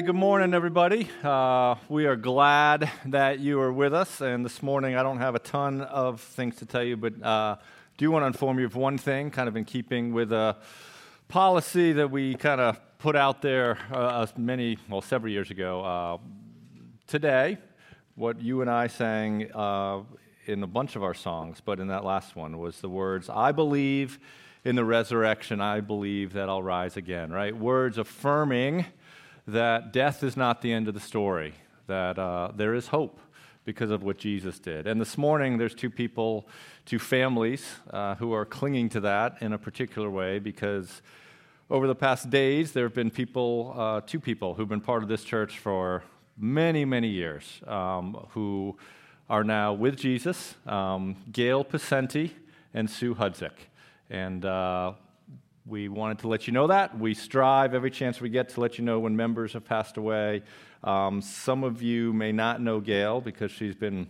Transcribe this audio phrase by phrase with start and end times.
[0.00, 1.10] Okay, good morning, everybody.
[1.22, 4.22] Uh, we are glad that you are with us.
[4.22, 7.56] And this morning, I don't have a ton of things to tell you, but uh,
[7.98, 10.56] do want to inform you of one thing, kind of in keeping with a
[11.28, 15.84] policy that we kind of put out there uh, many, well, several years ago.
[15.84, 16.16] Uh,
[17.06, 17.58] today,
[18.14, 20.00] what you and I sang uh,
[20.46, 23.52] in a bunch of our songs, but in that last one was the words, I
[23.52, 24.18] believe
[24.64, 27.54] in the resurrection, I believe that I'll rise again, right?
[27.54, 28.86] Words affirming
[29.52, 31.54] that death is not the end of the story,
[31.86, 33.18] that uh, there is hope
[33.64, 34.86] because of what Jesus did.
[34.86, 36.48] And this morning, there's two people,
[36.86, 41.02] two families uh, who are clinging to that in a particular way because
[41.68, 45.08] over the past days, there have been people, uh, two people, who've been part of
[45.08, 46.02] this church for
[46.36, 48.76] many, many years um, who
[49.28, 52.32] are now with Jesus um, Gail Pacenti
[52.74, 53.52] and Sue Hudzik.
[54.08, 54.94] And uh,
[55.70, 56.98] we wanted to let you know that.
[56.98, 60.42] We strive every chance we get to let you know when members have passed away.
[60.82, 64.08] Um, some of you may not know Gail because she's been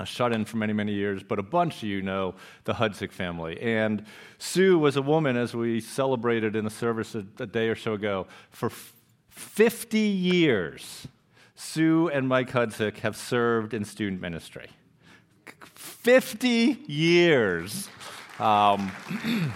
[0.00, 3.12] a shut in for many, many years, but a bunch of you know the Hudzik
[3.12, 3.60] family.
[3.60, 4.04] And
[4.38, 7.94] Sue was a woman, as we celebrated in the service a, a day or so
[7.94, 8.92] ago, for f-
[9.30, 11.06] 50 years.
[11.54, 14.68] Sue and Mike Hudzik have served in student ministry.
[15.74, 17.88] 50 years.
[18.38, 18.92] Um,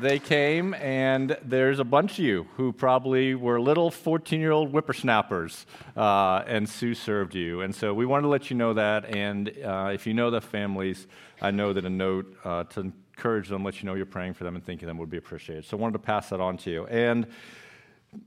[0.00, 4.70] they came, and there's a bunch of you who probably were little 14 year old
[4.70, 5.66] whippersnappers,
[5.96, 7.62] uh, and Sue served you.
[7.62, 9.14] And so we wanted to let you know that.
[9.14, 11.06] And uh, if you know the families,
[11.40, 14.44] I know that a note uh, to encourage them, let you know you're praying for
[14.44, 15.64] them and thinking them would be appreciated.
[15.64, 16.86] So I wanted to pass that on to you.
[16.86, 17.26] And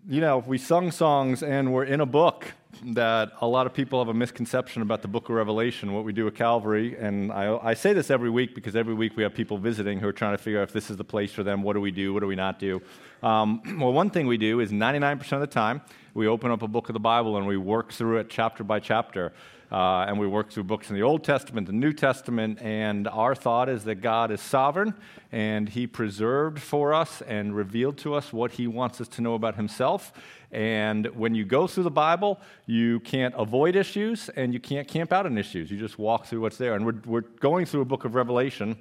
[0.08, 2.54] you know, we sung songs and we're in a book
[2.84, 6.14] that a lot of people have a misconception about the book of Revelation, what we
[6.14, 6.96] do at Calvary.
[6.98, 10.08] And I, I, say this every week because every week we have people visiting who
[10.08, 11.64] are trying to figure out if this is the place for them.
[11.64, 12.14] What do we do?
[12.14, 12.82] What do we not do?
[13.24, 15.82] Um, well, one thing we do is 99% of the time,
[16.14, 18.80] we open up a book of the Bible and we work through it chapter by
[18.80, 19.34] chapter.
[19.72, 23.36] Uh, and we work through books in the Old Testament, the New Testament, and our
[23.36, 24.96] thought is that God is sovereign
[25.32, 29.36] and He preserved for us and revealed to us what He wants us to know
[29.36, 30.12] about Himself.
[30.52, 35.14] And when you go through the Bible, you can't avoid issues and you can't camp
[35.14, 35.70] out on issues.
[35.70, 36.74] You just walk through what's there.
[36.74, 38.76] And we're, we're going through a book of Revelation.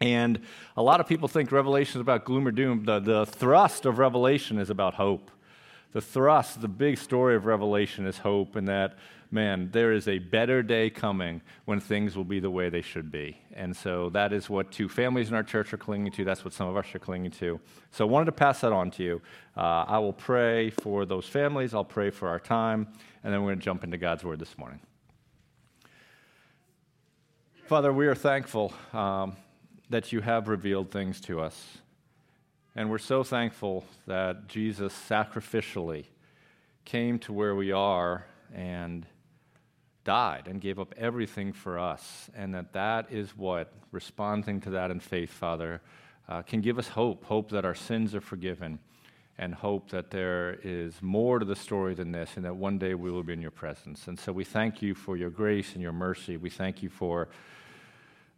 [0.00, 0.40] And
[0.76, 2.84] a lot of people think Revelation is about gloom or doom.
[2.84, 5.32] The, the thrust of Revelation is about hope.
[5.92, 8.96] The thrust, the big story of Revelation is hope, and that
[9.30, 13.12] man, there is a better day coming when things will be the way they should
[13.12, 13.38] be.
[13.54, 16.24] And so that is what two families in our church are clinging to.
[16.24, 17.60] That's what some of us are clinging to.
[17.92, 19.22] So I wanted to pass that on to you.
[19.56, 22.88] Uh, I will pray for those families, I'll pray for our time,
[23.22, 24.80] and then we're going to jump into God's word this morning.
[27.66, 29.36] Father, we are thankful um,
[29.90, 31.78] that you have revealed things to us.
[32.74, 36.06] And we're so thankful that Jesus sacrificially
[36.84, 39.06] came to where we are and
[40.04, 44.90] died and gave up everything for us, and that that is what, responding to that
[44.90, 45.80] in faith, Father,
[46.28, 48.78] uh, can give us hope hope that our sins are forgiven,
[49.38, 52.94] and hope that there is more to the story than this, and that one day
[52.94, 54.06] we will be in your presence.
[54.06, 56.36] And so we thank you for your grace and your mercy.
[56.36, 57.28] We thank you for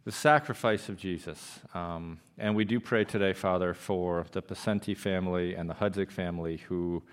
[0.05, 1.59] the sacrifice of Jesus.
[1.73, 6.57] Um, and we do pray today, Father, for the Pacenti family and the Hudzik family
[6.57, 7.03] who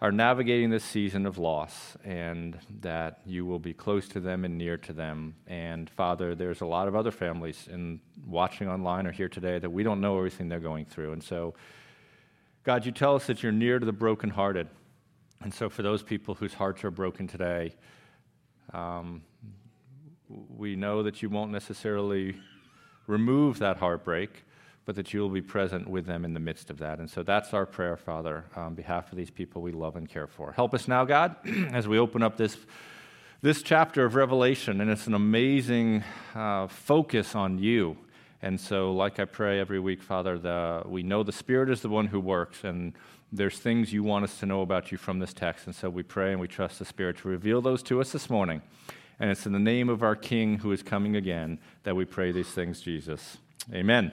[0.00, 4.58] are navigating this season of loss and that you will be close to them and
[4.58, 5.34] near to them.
[5.46, 9.70] And Father, there's a lot of other families in watching online or here today that
[9.70, 11.12] we don't know everything they're going through.
[11.12, 11.54] And so,
[12.64, 14.68] God, you tell us that you're near to the brokenhearted.
[15.42, 17.74] And so, for those people whose hearts are broken today,
[18.72, 19.22] um,
[20.28, 22.36] we know that you won't necessarily
[23.06, 24.44] remove that heartbreak
[24.84, 26.98] but that you will be present with them in the midst of that.
[26.98, 30.26] And so that's our prayer, Father, on behalf of these people we love and care
[30.26, 30.52] for.
[30.52, 31.36] Help us now, God,
[31.72, 32.56] as we open up this,
[33.40, 36.04] this chapter of Revelation, and it's an amazing
[36.34, 37.96] uh, focus on you.
[38.42, 41.88] And so, like I pray every week, Father, the, we know the Spirit is the
[41.88, 42.92] one who works, and
[43.32, 45.66] there's things you want us to know about you from this text.
[45.66, 48.30] And so we pray and we trust the Spirit to reveal those to us this
[48.30, 48.62] morning.
[49.18, 52.32] And it's in the name of our King who is coming again that we pray
[52.32, 53.38] these things, Jesus.
[53.72, 54.12] Amen.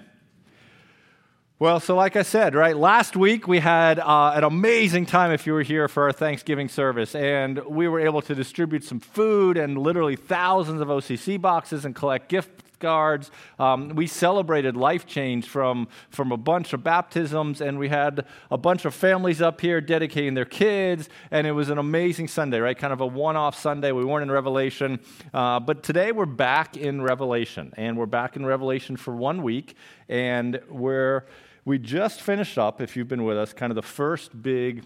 [1.62, 5.46] Well, so like I said, right, last week we had uh, an amazing time if
[5.46, 9.58] you were here for our Thanksgiving service, and we were able to distribute some food
[9.58, 12.50] and literally thousands of OCC boxes and collect gift
[12.80, 13.30] cards.
[13.60, 18.58] Um, we celebrated life change from, from a bunch of baptisms, and we had a
[18.58, 22.76] bunch of families up here dedicating their kids, and it was an amazing Sunday, right?
[22.76, 23.92] Kind of a one off Sunday.
[23.92, 25.00] We weren't in Revelation.
[25.32, 29.76] Uh, but today we're back in Revelation, and we're back in Revelation for one week,
[30.10, 31.26] and we're
[31.66, 34.84] we just finished up, if you've been with us, kind of the first big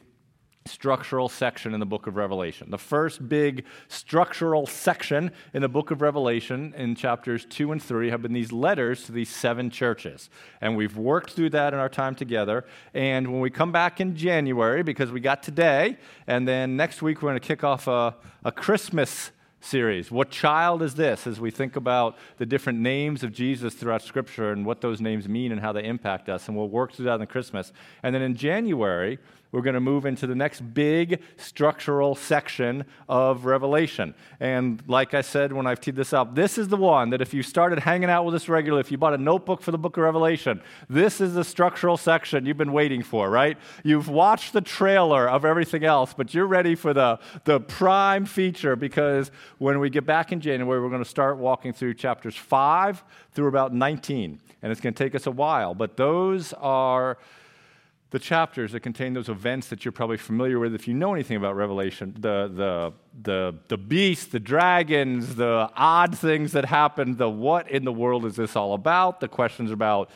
[0.68, 2.72] structural section in the book of Revelation.
[2.72, 8.10] The first big structural section in the book of Revelation in chapters 2 and 3
[8.10, 10.30] have been these letters to these seven churches.
[10.62, 12.66] And we've worked through that in our time together.
[12.96, 17.22] And when we come back in January, because we got today, and then next week
[17.22, 19.32] we're going to kick off a, a Christmas
[19.66, 20.12] series.
[20.12, 24.52] What child is this as we think about the different names of Jesus throughout Scripture
[24.52, 26.48] and what those names mean and how they impact us?
[26.48, 27.74] And we'll work through that in Christmas.
[28.04, 29.20] And then in January,
[29.56, 34.14] we're going to move into the next big structural section of Revelation.
[34.42, 37.34] And like I said when I've teed this up, this is the one that if
[37.34, 39.96] you started hanging out with us regularly, if you bought a notebook for the book
[39.96, 43.58] of Revelation, this is the structural section you've been waiting for, right?
[43.86, 48.76] You've watched the trailer of everything else, but you're ready for the, the prime feature
[48.76, 53.02] because when we get back in January, we're going to start walking through chapters 5
[53.32, 54.42] through about 19.
[54.62, 57.18] And it's going to take us a while, but those are
[58.12, 61.38] the chapters that contain those events that you're probably familiar with if you know anything
[61.38, 62.94] about Revelation the, the,
[63.24, 68.26] the, the beast, the dragons, the odd things that happen, the what in the world
[68.26, 70.10] is this all about, the questions about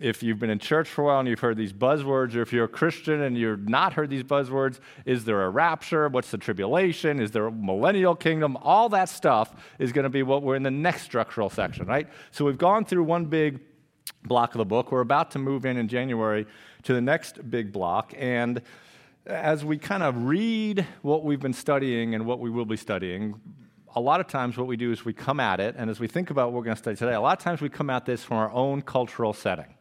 [0.00, 2.52] if you've been in church for a while and you've heard these buzzwords, or if
[2.52, 6.08] you're a Christian and you've not heard these buzzwords, is there a rapture?
[6.08, 7.20] What's the tribulation?
[7.20, 8.56] Is there a millennial kingdom?
[8.62, 12.08] All that stuff is going to be what we're in the next structural section, right?
[12.30, 13.60] So we've gone through one big
[14.24, 14.92] block of the book.
[14.92, 16.46] We're about to move in in January
[16.84, 18.14] to the next big block.
[18.16, 18.62] And
[19.26, 23.40] as we kind of read what we've been studying and what we will be studying,
[23.94, 26.06] a lot of times what we do is we come at it, and as we
[26.06, 28.06] think about what we're going to study today, a lot of times we come at
[28.06, 29.74] this from our own cultural setting.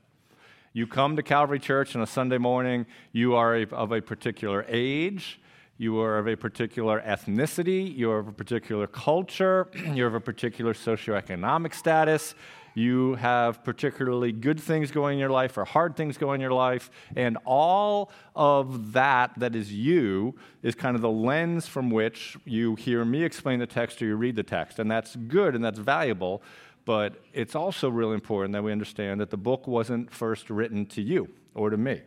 [0.74, 5.40] You come to Calvary Church on a Sunday morning, you are of a particular age,
[5.78, 10.74] you are of a particular ethnicity, you're of a particular culture, you're of a particular
[10.74, 12.36] socioeconomic status,
[12.74, 16.54] you have particularly good things going in your life or hard things going in your
[16.54, 22.38] life, and all of that that is you is kind of the lens from which
[22.46, 24.80] you hear me explain the text or you read the text.
[24.80, 26.42] And that's good and that's valuable,
[26.86, 31.02] but it's also really important that we understand that the book wasn't first written to
[31.02, 32.02] you or to me.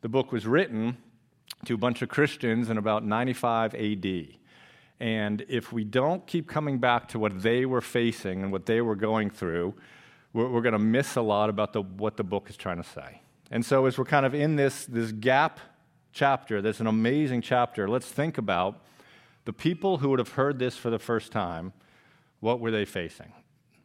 [0.00, 0.98] The book was written
[1.64, 4.26] to a bunch of Christians in about 95 AD.
[4.98, 8.80] And if we don't keep coming back to what they were facing and what they
[8.80, 9.74] were going through,
[10.32, 12.88] we're, we're going to miss a lot about the, what the book is trying to
[12.88, 13.20] say.
[13.50, 15.60] And so, as we're kind of in this, this gap
[16.12, 18.82] chapter, that's an amazing chapter, let's think about
[19.44, 21.72] the people who would have heard this for the first time.
[22.40, 23.32] What were they facing?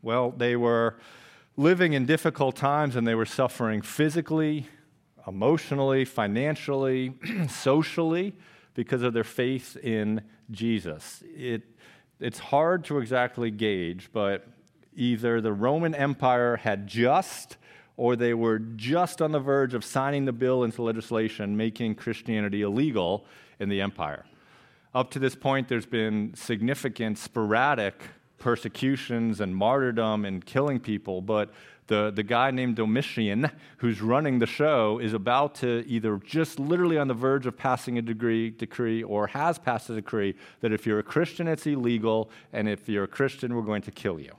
[0.01, 0.97] Well, they were
[1.57, 4.67] living in difficult times and they were suffering physically,
[5.27, 7.13] emotionally, financially,
[7.49, 8.33] socially
[8.73, 11.23] because of their faith in Jesus.
[11.35, 11.63] It,
[12.19, 14.47] it's hard to exactly gauge, but
[14.95, 17.57] either the Roman Empire had just
[17.97, 22.61] or they were just on the verge of signing the bill into legislation making Christianity
[22.61, 23.25] illegal
[23.59, 24.25] in the empire.
[24.93, 28.01] Up to this point, there's been significant sporadic
[28.39, 31.53] persecutions and martyrdom and killing people, but
[31.91, 36.97] the, the guy named Domitian, who's running the show, is about to either just literally
[36.97, 40.85] on the verge of passing a degree, decree or has passed a decree that if
[40.85, 44.31] you're a Christian, it's illegal, and if you're a Christian, we're going to kill you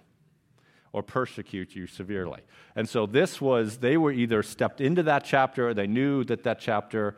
[0.95, 2.41] or persecute you severely.
[2.75, 6.45] And so this was, they were either stepped into that chapter or they knew that
[6.45, 7.17] that chapter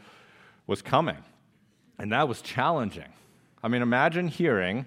[0.66, 1.18] was coming.
[1.96, 3.12] And that was challenging.
[3.62, 4.86] I mean, imagine hearing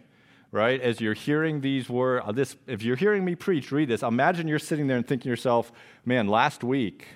[0.58, 0.82] right?
[0.82, 4.02] As you're hearing these words, uh, this, if you're hearing me preach, read this.
[4.02, 5.72] Imagine you're sitting there and thinking to yourself,
[6.04, 7.08] man, last week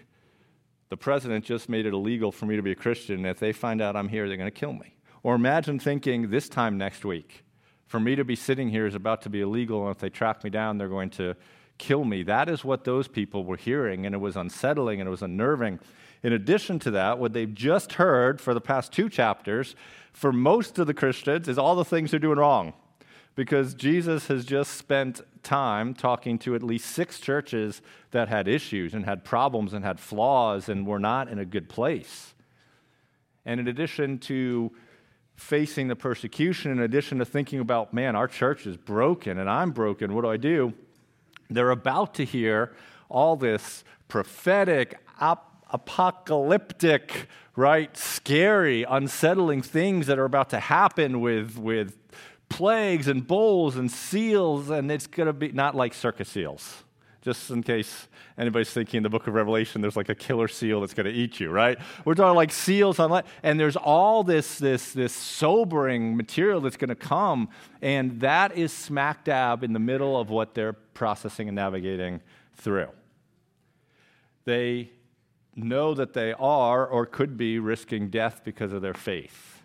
[0.89, 3.25] the president just made it illegal for me to be a Christian.
[3.25, 4.93] If they find out I'm here, they're going to kill me.
[5.23, 7.43] Or imagine thinking this time next week,
[7.87, 10.43] for me to be sitting here is about to be illegal, and if they track
[10.43, 11.35] me down, they're going to
[11.77, 12.21] kill me.
[12.23, 15.79] That is what those people were hearing, and it was unsettling and it was unnerving.
[16.21, 19.75] In addition to that, what they've just heard for the past two chapters,
[20.13, 22.73] for most of the Christians, is all the things they're doing wrong
[23.35, 28.93] because Jesus has just spent time talking to at least six churches that had issues
[28.93, 32.33] and had problems and had flaws and were not in a good place.
[33.45, 34.71] And in addition to
[35.35, 39.71] facing the persecution, in addition to thinking about, man, our church is broken and I'm
[39.71, 40.73] broken, what do I do?
[41.49, 42.75] They're about to hear
[43.09, 51.57] all this prophetic, ap- apocalyptic, right, scary, unsettling things that are about to happen with,
[51.57, 51.97] with
[52.51, 56.83] plagues and bowls and seals, and it's going to be not like circus seals.
[57.21, 60.81] Just in case anybody's thinking in the book of Revelation, there's like a killer seal
[60.81, 61.77] that's going to eat you, right?
[62.03, 66.77] We're talking like seals on land, and there's all this, this, this sobering material that's
[66.77, 67.49] going to come,
[67.81, 72.21] and that is smack dab in the middle of what they're processing and navigating
[72.55, 72.89] through.
[74.45, 74.89] They
[75.55, 79.60] know that they are or could be risking death because of their faith.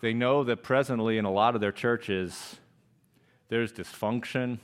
[0.00, 2.56] They know that presently in a lot of their churches,
[3.48, 4.58] there's dysfunction,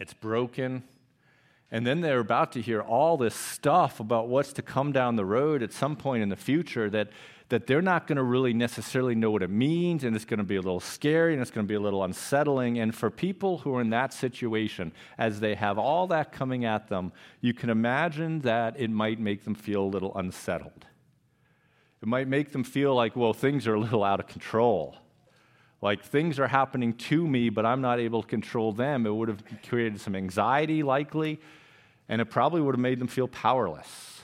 [0.00, 0.82] it's broken.
[1.70, 5.24] And then they're about to hear all this stuff about what's to come down the
[5.24, 7.08] road at some point in the future that,
[7.48, 10.44] that they're not going to really necessarily know what it means, and it's going to
[10.44, 12.78] be a little scary and it's going to be a little unsettling.
[12.78, 16.88] And for people who are in that situation, as they have all that coming at
[16.88, 20.84] them, you can imagine that it might make them feel a little unsettled.
[22.02, 24.96] It might make them feel like, well, things are a little out of control.
[25.80, 29.06] Like things are happening to me, but I'm not able to control them.
[29.06, 31.40] It would have created some anxiety, likely,
[32.08, 34.22] and it probably would have made them feel powerless.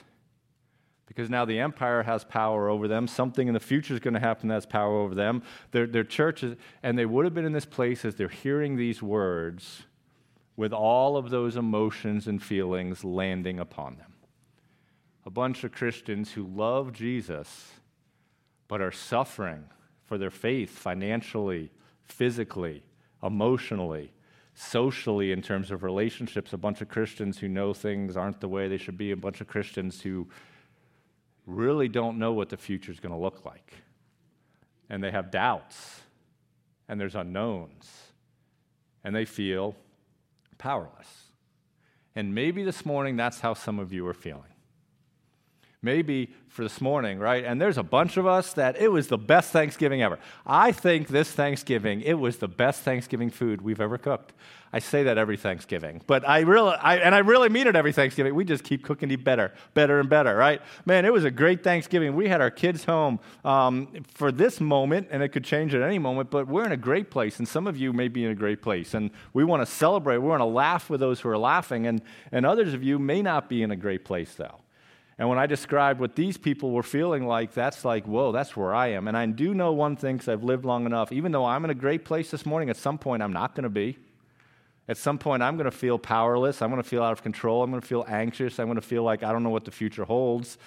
[1.05, 3.07] Because now the empire has power over them.
[3.07, 5.41] Something in the future is going to happen that has power over them.
[5.71, 9.01] Their, their churches, and they would have been in this place as they're hearing these
[9.01, 9.83] words
[10.55, 14.13] with all of those emotions and feelings landing upon them
[15.29, 17.73] a bunch of Christians who love Jesus
[18.67, 19.63] but are suffering
[20.05, 21.69] for their faith financially,
[22.01, 22.81] physically,
[23.21, 24.11] emotionally,
[24.55, 26.51] socially, in terms of relationships.
[26.51, 29.39] A bunch of Christians who know things aren't the way they should be, a bunch
[29.39, 30.27] of Christians who
[31.45, 33.71] really don't know what the future is going to look like.
[34.89, 36.01] And they have doubts,
[36.87, 37.87] and there's unknowns,
[39.03, 39.75] and they feel
[40.57, 41.25] powerless.
[42.15, 44.55] And maybe this morning that's how some of you are feeling
[45.81, 47.45] maybe for this morning, right?
[47.45, 50.19] And there's a bunch of us that it was the best Thanksgiving ever.
[50.45, 54.33] I think this Thanksgiving, it was the best Thanksgiving food we've ever cooked.
[54.71, 57.91] I say that every Thanksgiving, but I really, I, and I really mean it every
[57.91, 58.35] Thanksgiving.
[58.35, 60.61] We just keep cooking better, better and better, right?
[60.85, 62.15] Man, it was a great Thanksgiving.
[62.15, 65.97] We had our kids home um, for this moment, and it could change at any
[65.97, 68.35] moment, but we're in a great place, and some of you may be in a
[68.35, 70.19] great place, and we want to celebrate.
[70.19, 73.23] We want to laugh with those who are laughing, and, and others of you may
[73.23, 74.59] not be in a great place, though.
[75.19, 78.73] And when I described what these people were feeling like, that's like, whoa, that's where
[78.73, 79.09] I am.
[79.09, 81.11] And I do know one thing because I've lived long enough.
[81.11, 83.65] Even though I'm in a great place this morning, at some point I'm not going
[83.65, 83.97] to be.
[84.87, 86.61] At some point I'm going to feel powerless.
[86.61, 87.61] I'm going to feel out of control.
[87.61, 88.59] I'm going to feel anxious.
[88.59, 90.57] I'm going to feel like I don't know what the future holds.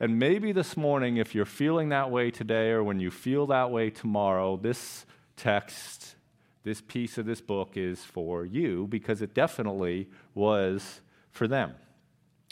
[0.00, 3.70] And maybe this morning, if you're feeling that way today or when you feel that
[3.70, 6.16] way tomorrow, this text,
[6.64, 11.74] this piece of this book is for you because it definitely was for them.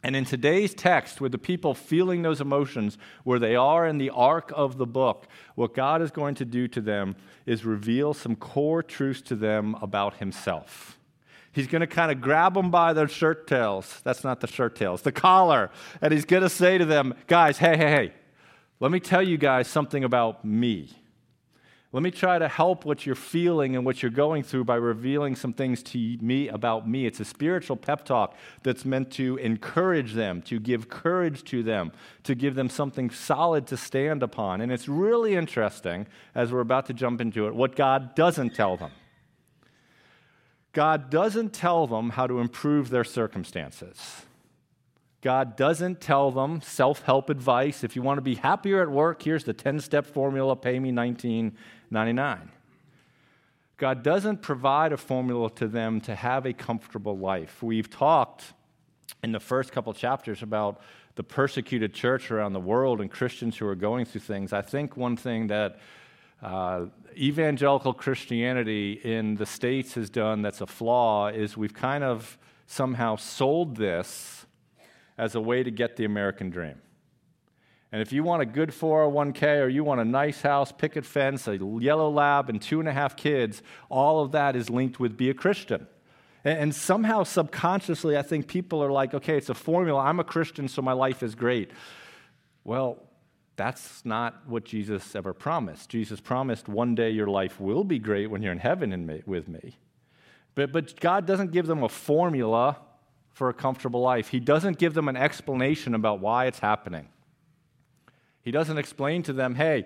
[0.05, 4.11] And in today's text, with the people feeling those emotions where they are in the
[4.11, 5.26] arc of the book,
[5.57, 9.75] what God is going to do to them is reveal some core truths to them
[9.83, 10.99] about Himself.
[11.50, 14.00] He's going to kind of grab them by their shirt tails.
[14.05, 15.71] That's not the shirt tails, the collar.
[16.00, 18.12] And He's going to say to them, guys, hey, hey, hey,
[18.78, 20.90] let me tell you guys something about me.
[21.90, 25.35] Let me try to help what you're feeling and what you're going through by revealing
[25.35, 27.07] some things to me about me.
[27.07, 31.92] It's a spiritual pep talk that's meant to encourage them, to give courage to them,
[32.25, 34.61] to give them something solid to stand upon.
[34.61, 38.76] And it's really interesting, as we're about to jump into it, what God doesn't tell
[38.76, 38.90] them.
[40.75, 44.26] God doesn't tell them how to improve their circumstances.
[45.21, 47.83] God doesn't tell them self help advice.
[47.83, 50.92] If you want to be happier at work, here's the 10 step formula pay me
[51.90, 52.50] 1999.
[53.76, 57.62] God doesn't provide a formula to them to have a comfortable life.
[57.62, 58.52] We've talked
[59.23, 60.80] in the first couple chapters about
[61.14, 64.52] the persecuted church around the world and Christians who are going through things.
[64.52, 65.78] I think one thing that
[66.42, 72.38] uh, evangelical Christianity in the States has done that's a flaw is we've kind of
[72.66, 74.47] somehow sold this
[75.16, 76.80] as a way to get the American dream.
[77.90, 81.49] And if you want a good 401k or you want a nice house, picket fence,
[81.49, 85.16] a yellow lab, and two and a half kids, all of that is linked with
[85.16, 85.87] be a Christian.
[86.45, 90.02] And somehow, subconsciously, I think people are like, okay, it's a formula.
[90.02, 91.71] I'm a Christian, so my life is great.
[92.62, 93.02] Well,
[93.57, 95.88] that's not what Jesus ever promised.
[95.88, 99.76] Jesus promised one day your life will be great when you're in heaven with me.
[100.54, 102.78] But, but God doesn't give them a formula
[103.33, 104.28] for a comfortable life.
[104.28, 107.09] He doesn't give them an explanation about why it's happening.
[108.49, 109.85] He doesn't explain to them, hey,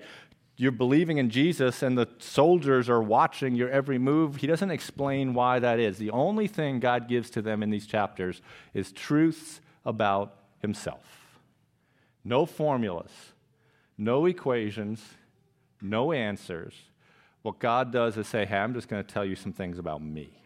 [0.56, 4.36] you're believing in Jesus and the soldiers are watching your every move.
[4.36, 5.98] He doesn't explain why that is.
[5.98, 8.40] The only thing God gives to them in these chapters
[8.72, 11.02] is truths about Himself.
[12.22, 13.10] No formulas,
[13.98, 15.02] no equations,
[15.80, 16.74] no answers.
[17.42, 20.02] What God does is say, hey, I'm just going to tell you some things about
[20.02, 20.38] me.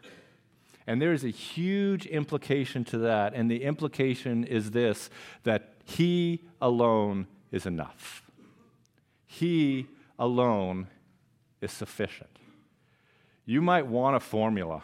[0.86, 3.34] And there is a huge implication to that.
[3.34, 5.10] And the implication is this
[5.42, 8.22] that He alone is enough.
[9.26, 9.86] He
[10.18, 10.88] alone
[11.60, 12.30] is sufficient.
[13.44, 14.82] You might want a formula,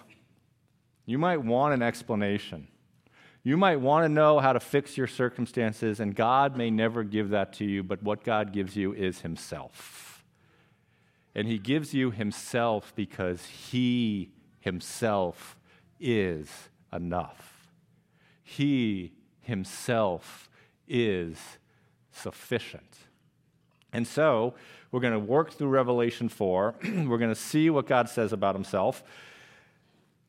[1.07, 2.69] you might want an explanation.
[3.45, 7.31] You might want to know how to fix your circumstances, and God may never give
[7.31, 10.13] that to you, but what God gives you is Himself.
[11.35, 15.59] And he gives you himself because he himself
[15.99, 16.49] is
[16.93, 17.71] enough.
[18.43, 20.51] He himself
[20.87, 21.39] is
[22.13, 22.97] sufficient.
[23.93, 24.55] And so,
[24.91, 26.75] we're going to work through Revelation 4.
[26.85, 29.03] we're going to see what God says about himself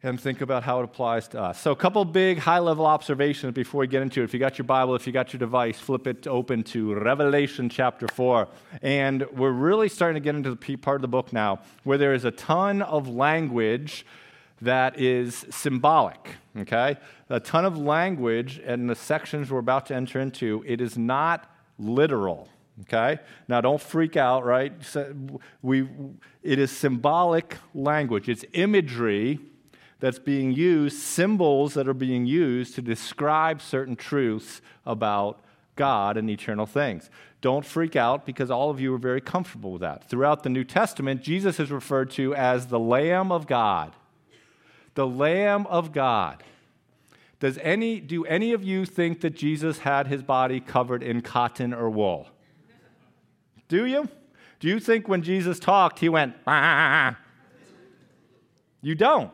[0.05, 1.61] and think about how it applies to us.
[1.61, 4.25] So, a couple big high level observations before we get into it.
[4.25, 7.69] If you got your Bible, if you got your device, flip it open to Revelation
[7.69, 8.47] chapter 4.
[8.81, 12.13] And we're really starting to get into the part of the book now where there
[12.13, 14.05] is a ton of language
[14.61, 16.97] that is symbolic, okay?
[17.29, 20.63] A ton of language in the sections we're about to enter into.
[20.65, 22.47] It is not literal.
[22.81, 23.19] Okay?
[23.47, 24.73] Now don't freak out, right?
[25.61, 25.87] We,
[26.41, 28.29] it is symbolic language.
[28.29, 29.39] It's imagery
[29.99, 35.39] that's being used, symbols that are being used to describe certain truths about
[35.75, 37.09] God and eternal things.
[37.41, 40.09] Don't freak out because all of you are very comfortable with that.
[40.09, 43.93] Throughout the New Testament, Jesus is referred to as the Lamb of God.
[44.95, 46.43] The Lamb of God.
[47.43, 51.73] Does any, do any of you think that Jesus had his body covered in cotton
[51.73, 52.29] or wool?
[53.67, 54.07] Do you?
[54.61, 57.17] Do you think when Jesus talked, he went, ah?
[58.81, 59.29] You don't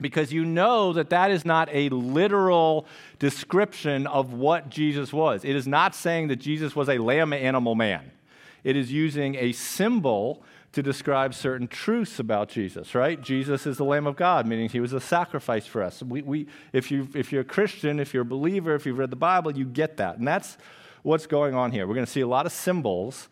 [0.00, 2.86] because you know that that is not a literal
[3.18, 5.44] description of what Jesus was.
[5.44, 8.10] It is not saying that Jesus was a lamb animal man.
[8.64, 10.42] It is using a symbol
[10.78, 13.20] to describe certain truths about Jesus, right?
[13.20, 16.04] Jesus is the Lamb of God, meaning he was a sacrifice for us.
[16.04, 19.10] We, we, if, you, if you're a Christian, if you're a believer, if you've read
[19.10, 20.18] the Bible, you get that.
[20.18, 20.56] And that's
[21.02, 21.88] what's going on here.
[21.88, 23.28] We're going to see a lot of symbols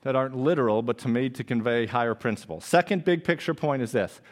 [0.00, 2.64] that aren't literal, but to made to convey higher principles.
[2.64, 4.22] Second big picture point is this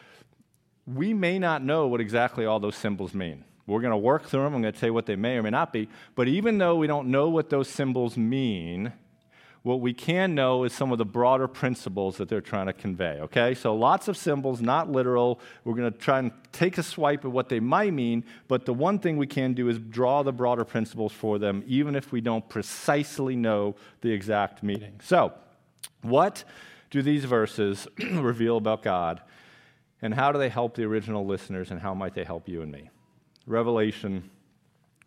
[0.86, 3.44] we may not know what exactly all those symbols mean.
[3.66, 4.54] We're going to work through them.
[4.54, 5.90] I'm going to tell you what they may or may not be.
[6.14, 8.94] But even though we don't know what those symbols mean,
[9.62, 13.18] what we can know is some of the broader principles that they're trying to convey.
[13.20, 13.54] Okay?
[13.54, 15.38] So lots of symbols, not literal.
[15.64, 18.72] We're going to try and take a swipe at what they might mean, but the
[18.72, 22.22] one thing we can do is draw the broader principles for them, even if we
[22.22, 24.98] don't precisely know the exact meaning.
[25.02, 25.34] So,
[26.02, 26.44] what
[26.90, 29.20] do these verses reveal about God?
[30.02, 32.72] And how do they help the original listeners, and how might they help you and
[32.72, 32.88] me?
[33.46, 34.30] Revelation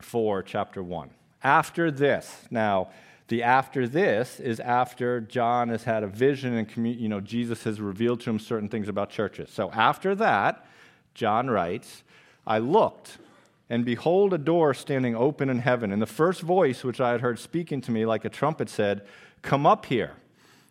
[0.01, 1.09] 4, chapter 1.
[1.43, 2.89] After this, now,
[3.33, 7.81] the after this is after John has had a vision and you know Jesus has
[7.81, 9.49] revealed to him certain things about churches.
[9.49, 10.63] So after that,
[11.15, 12.03] John writes,
[12.45, 13.17] I looked
[13.71, 17.21] and behold a door standing open in heaven, and the first voice which I had
[17.21, 19.01] heard speaking to me like a trumpet said,
[19.41, 20.11] "Come up here,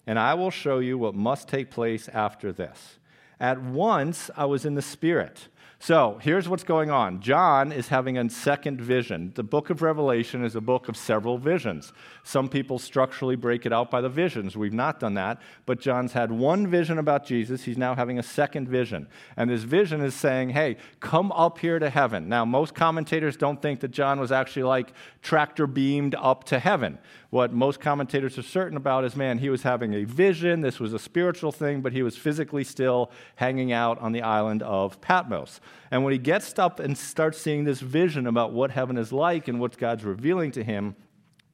[0.06, 3.00] and I will show you what must take place after this."
[3.40, 5.48] At once I was in the Spirit.
[5.82, 9.32] So here's what's going on John is having a second vision.
[9.34, 11.92] The book of Revelation is a book of several visions.
[12.22, 14.56] Some people structurally break it out by the visions.
[14.56, 15.42] We've not done that.
[15.66, 17.64] But John's had one vision about Jesus.
[17.64, 19.08] He's now having a second vision.
[19.36, 22.28] And this vision is saying, hey, come up here to heaven.
[22.28, 27.00] Now, most commentators don't think that John was actually like tractor beamed up to heaven.
[27.32, 30.60] What most commentators are certain about is, man, he was having a vision.
[30.60, 34.62] This was a spiritual thing, but he was physically still hanging out on the island
[34.62, 35.58] of Patmos.
[35.90, 39.48] And when he gets up and starts seeing this vision about what heaven is like
[39.48, 40.94] and what God's revealing to him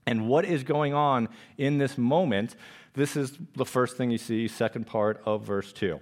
[0.04, 2.56] and what is going on in this moment,
[2.94, 6.00] this is the first thing you see, second part of verse 2.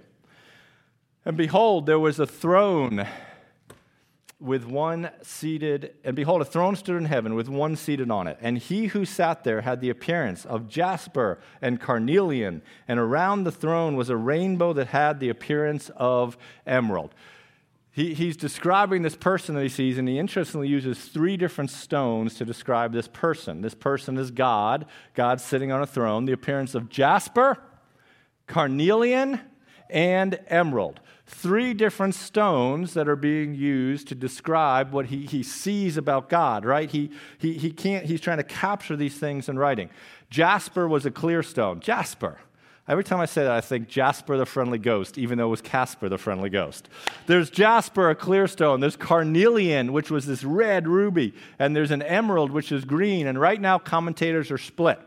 [1.23, 3.05] And behold, there was a throne
[4.39, 8.37] with one seated, and behold, a throne stood in heaven with one seated on it.
[8.39, 13.51] And he who sat there had the appearance of jasper and carnelian, and around the
[13.51, 17.15] throne was a rainbow that had the appearance of emerald.
[17.89, 22.35] He, he's describing this person that he sees, and he interestingly uses three different stones
[22.35, 23.61] to describe this person.
[23.61, 27.57] This person is God, God sitting on a throne, the appearance of jasper,
[28.45, 29.41] carnelian,
[29.89, 30.99] and emerald.
[31.29, 36.63] Three different stones that are being used to describe what he, he sees about God,
[36.63, 36.89] right?
[36.89, 39.89] He, he, he can't, he's trying to capture these things in writing.
[40.29, 41.81] Jasper was a clear stone.
[41.81, 42.39] Jasper.
[42.87, 45.61] Every time I say that, I think Jasper the Friendly Ghost, even though it was
[45.61, 46.87] Casper the Friendly Ghost.
[47.25, 48.79] There's Jasper, a clear stone.
[48.79, 51.33] There's carnelian, which was this red ruby.
[51.59, 53.27] And there's an emerald, which is green.
[53.27, 54.97] And right now, commentators are split.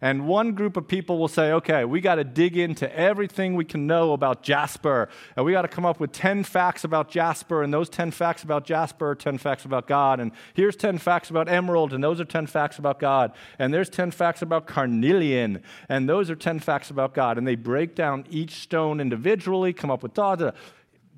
[0.00, 3.64] And one group of people will say, okay, we got to dig into everything we
[3.64, 5.08] can know about Jasper.
[5.36, 7.62] And we got to come up with 10 facts about Jasper.
[7.62, 10.20] And those 10 facts about Jasper are 10 facts about God.
[10.20, 11.92] And here's 10 facts about Emerald.
[11.92, 13.32] And those are 10 facts about God.
[13.58, 15.62] And there's 10 facts about Carnelian.
[15.88, 17.38] And those are 10 facts about God.
[17.38, 20.28] And they break down each stone individually, come up with da.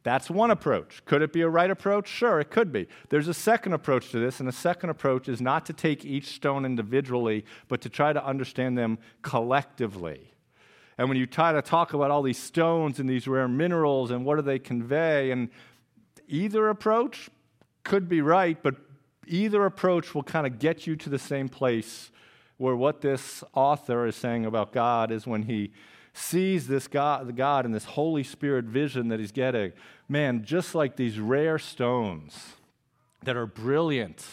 [0.02, 1.04] That's one approach.
[1.04, 2.08] Could it be a right approach?
[2.08, 2.88] Sure, it could be.
[3.10, 6.26] There's a second approach to this, and the second approach is not to take each
[6.26, 10.32] stone individually, but to try to understand them collectively.
[10.96, 14.24] And when you try to talk about all these stones and these rare minerals and
[14.24, 15.50] what do they convey, and
[16.28, 17.28] either approach
[17.84, 18.76] could be right, but
[19.26, 22.10] either approach will kind of get you to the same place
[22.56, 25.72] where what this author is saying about God is when he
[26.12, 29.72] sees this God, God and this Holy Spirit vision that he's getting,
[30.08, 32.54] man, just like these rare stones
[33.22, 34.24] that are brilliant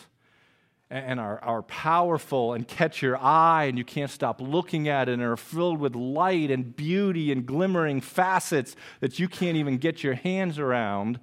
[0.89, 5.13] and are, are powerful and catch your eye and you can't stop looking at it
[5.13, 10.03] and are filled with light and beauty and glimmering facets that you can't even get
[10.03, 11.19] your hands around.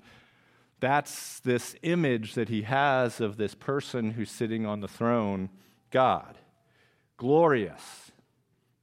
[0.80, 5.48] That's this image that he has of this person who's sitting on the throne,
[5.90, 6.36] God.
[7.16, 8.12] Glorious,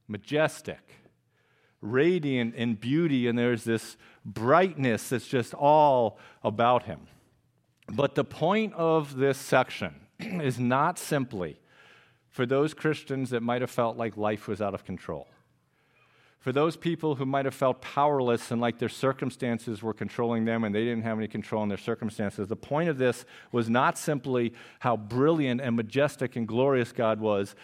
[0.08, 1.01] majestic,
[1.82, 7.00] radiant in beauty, and there's this brightness that's just all about him.
[7.92, 11.58] But the point of this section is not simply
[12.30, 15.28] for those Christians that might have felt like life was out of control.
[16.42, 20.64] For those people who might have felt powerless and like their circumstances were controlling them
[20.64, 23.96] and they didn't have any control in their circumstances, the point of this was not
[23.96, 27.54] simply how brilliant and majestic and glorious God was,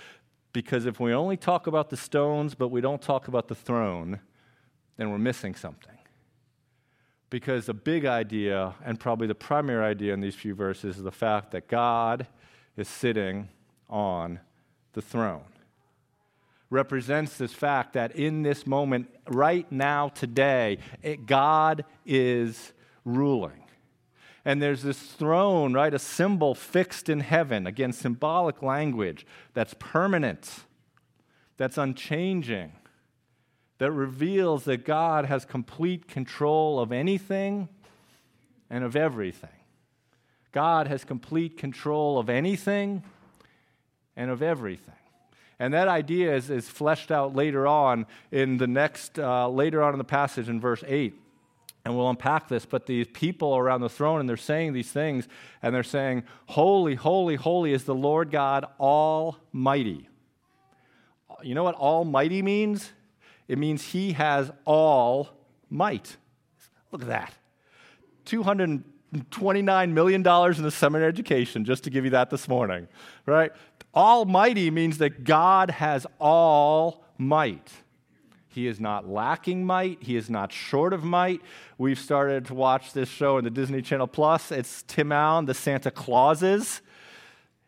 [0.52, 4.20] because if we only talk about the stones but we don't talk about the throne,
[4.96, 5.96] then we're missing something.
[7.30, 11.12] Because the big idea, and probably the primary idea in these few verses, is the
[11.12, 12.26] fact that God
[12.76, 13.48] is sitting
[13.90, 14.40] on
[14.94, 15.44] the throne.
[16.70, 22.72] Represents this fact that in this moment, right now, today, it, God is
[23.04, 23.62] ruling.
[24.44, 25.92] And there's this throne, right?
[25.92, 27.66] A symbol fixed in heaven.
[27.66, 30.60] Again, symbolic language that's permanent,
[31.56, 32.72] that's unchanging,
[33.78, 37.68] that reveals that God has complete control of anything
[38.70, 39.50] and of everything.
[40.52, 43.02] God has complete control of anything
[44.16, 44.94] and of everything.
[45.58, 49.92] And that idea is, is fleshed out later on in the next, uh, later on
[49.92, 51.14] in the passage in verse 8.
[51.84, 55.26] And we'll unpack this, but these people around the throne, and they're saying these things,
[55.62, 60.08] and they're saying, Holy, holy, holy is the Lord God Almighty.
[61.42, 62.92] You know what Almighty means?
[63.46, 65.30] It means He has all
[65.70, 66.16] might.
[66.90, 67.32] Look at that.
[68.24, 72.88] 200 $29 million in the seminary education, just to give you that this morning,
[73.26, 73.52] right?
[73.94, 77.72] Almighty means that God has all might.
[78.58, 80.02] He is not lacking might.
[80.02, 81.40] He is not short of might.
[81.78, 84.50] We've started to watch this show in the Disney Channel Plus.
[84.50, 86.80] It's Tim Allen, the Santa Clauses.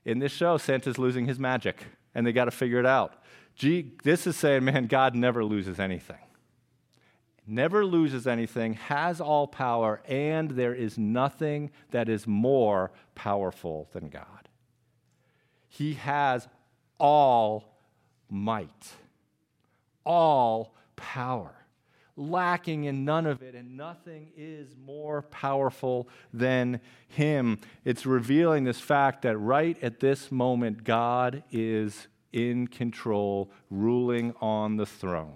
[0.04, 3.14] In this show, Santa's losing his magic, and they got to figure it out.
[3.54, 6.18] Gee, this is saying, man, God never loses anything
[7.46, 14.08] never loses anything, has all power, and there is nothing that is more powerful than
[14.08, 14.48] God.
[15.68, 16.46] He has
[16.96, 17.76] all
[18.28, 18.92] might,
[20.04, 21.54] all power,
[22.16, 27.58] lacking in none of it, and nothing is more powerful than Him.
[27.84, 34.76] It's revealing this fact that right at this moment, God is in control, ruling on
[34.76, 35.34] the throne.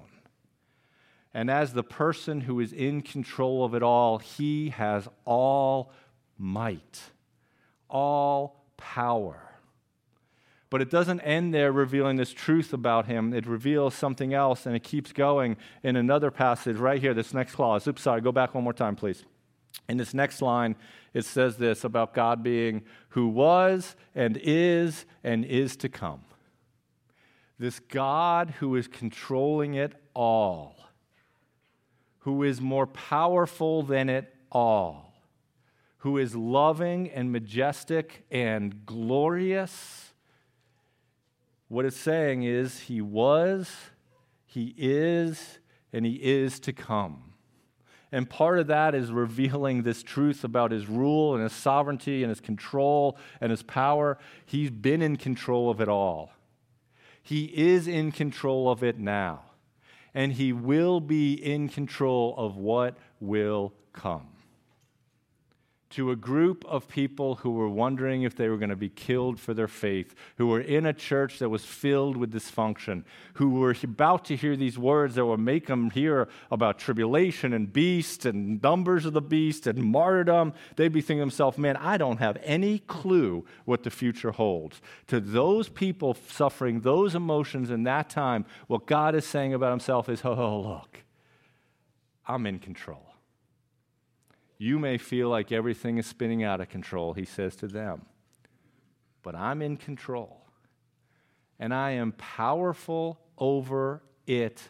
[1.32, 5.90] And as the person who is in control of it all, he has all
[6.38, 7.00] might,
[7.90, 9.53] all power.
[10.74, 13.32] But it doesn't end there revealing this truth about him.
[13.32, 17.54] It reveals something else, and it keeps going in another passage right here, this next
[17.54, 17.86] clause.
[17.86, 19.24] Oops, sorry, go back one more time, please.
[19.88, 20.74] In this next line,
[21.12, 26.22] it says this about God being who was and is and is to come.
[27.56, 30.74] This God who is controlling it all
[32.24, 35.14] who is more powerful than it all,
[35.98, 40.03] who is loving and majestic and glorious.
[41.68, 43.70] What it's saying is, He was,
[44.46, 45.58] He is,
[45.92, 47.34] and He is to come.
[48.12, 52.28] And part of that is revealing this truth about his rule and his sovereignty and
[52.30, 54.18] his control and his power.
[54.46, 56.30] He's been in control of it all.
[57.20, 59.42] He is in control of it now
[60.14, 64.28] and he will be in control of what will come
[65.94, 69.38] to a group of people who were wondering if they were going to be killed
[69.38, 73.04] for their faith, who were in a church that was filled with dysfunction,
[73.34, 77.72] who were about to hear these words that would make them hear about tribulation and
[77.72, 80.52] beast and numbers of the beast and martyrdom.
[80.74, 84.80] They'd be thinking to themselves, man, I don't have any clue what the future holds.
[85.06, 90.08] To those people suffering those emotions in that time, what God is saying about himself
[90.08, 91.04] is, oh, look,
[92.26, 93.13] I'm in control.
[94.58, 98.06] You may feel like everything is spinning out of control, he says to them.
[99.22, 100.46] But I'm in control.
[101.58, 104.62] And I am powerful over it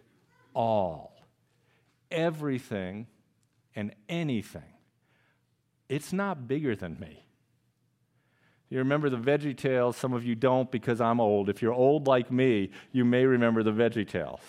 [0.55, 1.15] all.
[2.15, 3.07] everything
[3.75, 4.63] and anything,
[5.89, 7.27] it's not bigger than me.
[8.71, 9.97] You remember the Veggie Tales?
[9.97, 11.49] Some of you don't because I'm old.
[11.49, 14.41] If you're old like me, you may remember the Veggie Tales.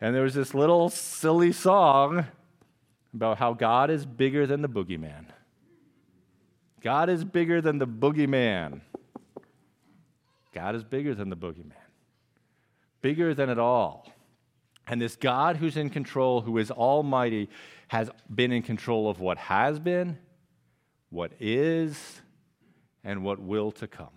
[0.00, 2.26] And there was this little silly song
[3.14, 5.26] about how God is bigger than the boogeyman.
[6.80, 8.80] God is bigger than the boogeyman.
[10.52, 11.72] God is bigger than the boogeyman,
[13.00, 14.12] bigger than it all.
[14.86, 17.48] And this God who's in control, who is almighty,
[17.88, 20.18] has been in control of what has been,
[21.10, 22.20] what is,
[23.04, 24.10] and what will to come.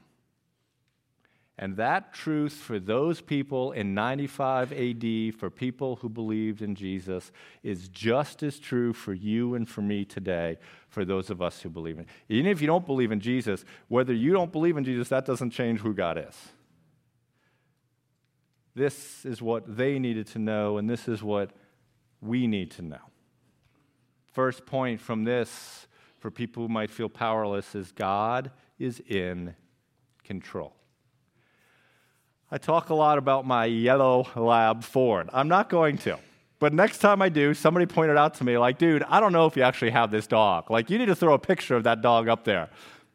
[1.58, 7.32] And that truth for those people in 95 AD, for people who believed in Jesus,
[7.64, 10.58] is just as true for you and for me today,
[10.90, 12.08] for those of us who believe in.
[12.28, 15.52] Even if you don't believe in Jesus, whether you don't believe in Jesus, that doesn't
[15.52, 16.36] change who God is.
[18.76, 21.52] This is what they needed to know, and this is what
[22.20, 23.00] we need to know.
[24.34, 25.88] First point from this,
[26.20, 29.56] for people who might feel powerless, is God is in
[30.26, 30.76] control.
[32.56, 35.30] I talk a lot about my yellow lab Ford.
[35.34, 36.18] I'm not going to.
[36.58, 39.46] But next time I do, somebody pointed out to me, like, dude, I don't know
[39.46, 40.72] if you actually have this dog.
[40.72, 42.70] Like, you need to throw a picture of that dog up there.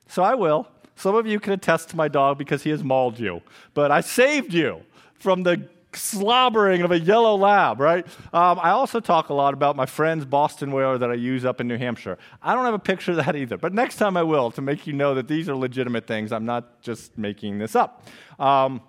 [0.09, 0.69] So I will.
[0.95, 3.41] Some of you can attest to my dog because he has mauled you.
[3.73, 4.83] But I saved you
[5.15, 8.07] from the slobbering of a yellow lab, right?
[8.35, 11.63] Um, I also talk a lot about my friend's Boston Whaler that I use up
[11.63, 12.19] in New Hampshire.
[12.43, 14.87] I don't have a picture of that either, but next time I will to make
[14.87, 16.31] you know that these are legitimate things.
[16.31, 18.07] I'm not just making this up.
[18.39, 18.83] Um,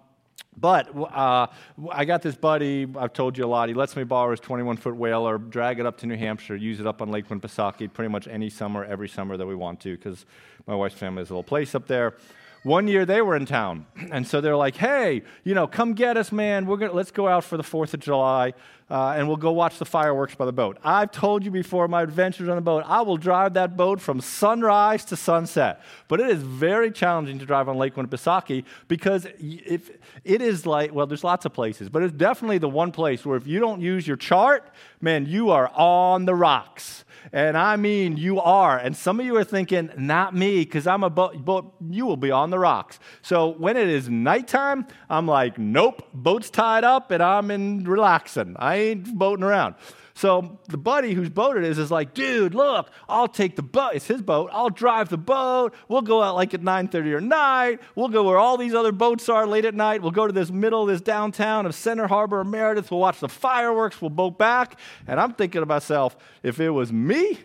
[0.57, 1.47] but uh,
[1.91, 3.69] I got this buddy, I've told you a lot.
[3.69, 6.79] He lets me borrow his 21 foot whaler, drag it up to New Hampshire, use
[6.79, 9.95] it up on Lake Winnipesaukee pretty much any summer, every summer that we want to,
[9.95, 10.25] because
[10.67, 12.15] my wife's family has a little place up there.
[12.63, 16.15] One year they were in town, and so they're like, "Hey, you know, come get
[16.15, 16.67] us, man.
[16.67, 18.53] We're gonna let's go out for the Fourth of July,
[18.91, 22.03] uh, and we'll go watch the fireworks by the boat." I've told you before my
[22.03, 22.83] adventures on the boat.
[22.85, 27.45] I will drive that boat from sunrise to sunset, but it is very challenging to
[27.45, 29.89] drive on Lake Winnipesaukee because if
[30.23, 33.37] it is like, well, there's lots of places, but it's definitely the one place where
[33.37, 37.05] if you don't use your chart, man, you are on the rocks.
[37.31, 38.77] And I mean, you are.
[38.77, 42.17] And some of you are thinking, not me, because I'm a boat, boat, you will
[42.17, 42.99] be on the rocks.
[43.21, 48.55] So when it is nighttime, I'm like, nope, boat's tied up and I'm in relaxing.
[48.57, 49.75] I ain't boating around.
[50.13, 53.91] So the buddy whose boat it is is like, dude, look, I'll take the boat.
[53.95, 54.49] It's his boat.
[54.53, 55.73] I'll drive the boat.
[55.87, 57.79] We'll go out like at 9:30 or night.
[57.95, 60.01] We'll go where all these other boats are late at night.
[60.01, 62.91] We'll go to this middle of this downtown of Center Harbor or Meredith.
[62.91, 64.01] We'll watch the fireworks.
[64.01, 64.77] We'll boat back.
[65.07, 67.39] And I'm thinking to myself, if it was me,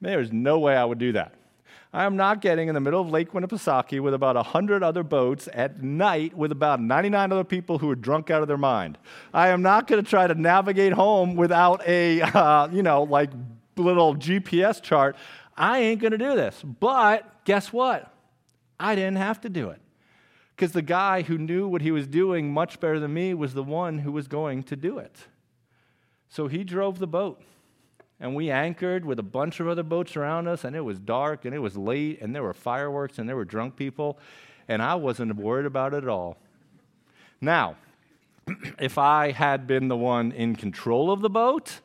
[0.00, 1.34] there's no way I would do that.
[1.92, 5.48] I am not getting in the middle of Lake Winnipesaukee with about 100 other boats
[5.52, 8.96] at night with about 99 other people who are drunk out of their mind.
[9.34, 13.30] I am not going to try to navigate home without a, uh, you know, like
[13.76, 15.16] little GPS chart.
[15.56, 16.62] I ain't going to do this.
[16.62, 18.14] But guess what?
[18.78, 19.80] I didn't have to do it.
[20.54, 23.64] Because the guy who knew what he was doing much better than me was the
[23.64, 25.26] one who was going to do it.
[26.28, 27.42] So he drove the boat
[28.20, 31.46] and we anchored with a bunch of other boats around us, and it was dark
[31.46, 34.18] and it was late, and there were fireworks and there were drunk people,
[34.68, 36.36] and I wasn't worried about it at all.
[37.40, 37.76] Now,
[38.78, 41.80] if I had been the one in control of the boat,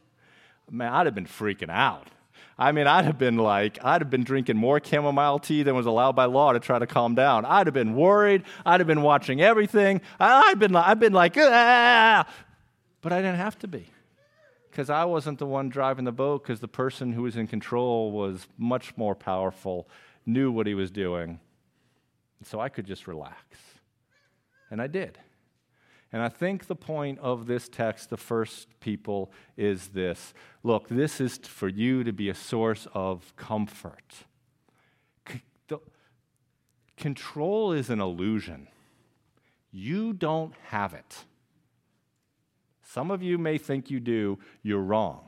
[0.70, 2.10] man, I'd have been freaking out.
[2.58, 5.86] I mean, I'd have been like, I'd have been drinking more chamomile tea than was
[5.86, 7.46] allowed by law to try to calm down.
[7.46, 8.44] I'd have been worried.
[8.66, 10.02] I'd have been watching everything.
[10.20, 12.26] I'd been, I'd been like, ah!
[13.02, 13.88] but I didn't have to be
[14.76, 18.12] because I wasn't the one driving the boat, because the person who was in control
[18.12, 19.88] was much more powerful,
[20.26, 21.40] knew what he was doing.
[22.44, 23.40] So I could just relax.
[24.70, 25.18] And I did.
[26.12, 31.22] And I think the point of this text, the first people, is this look, this
[31.22, 34.26] is for you to be a source of comfort.
[35.26, 35.80] C- the,
[36.98, 38.68] control is an illusion,
[39.72, 41.24] you don't have it.
[42.96, 45.28] Some of you may think you do, you're wrong.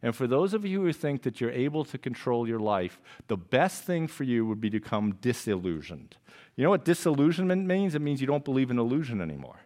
[0.00, 3.36] And for those of you who think that you're able to control your life, the
[3.36, 6.16] best thing for you would be to become disillusioned.
[6.56, 7.94] You know what disillusionment means?
[7.94, 9.58] It means you don't believe in illusion anymore.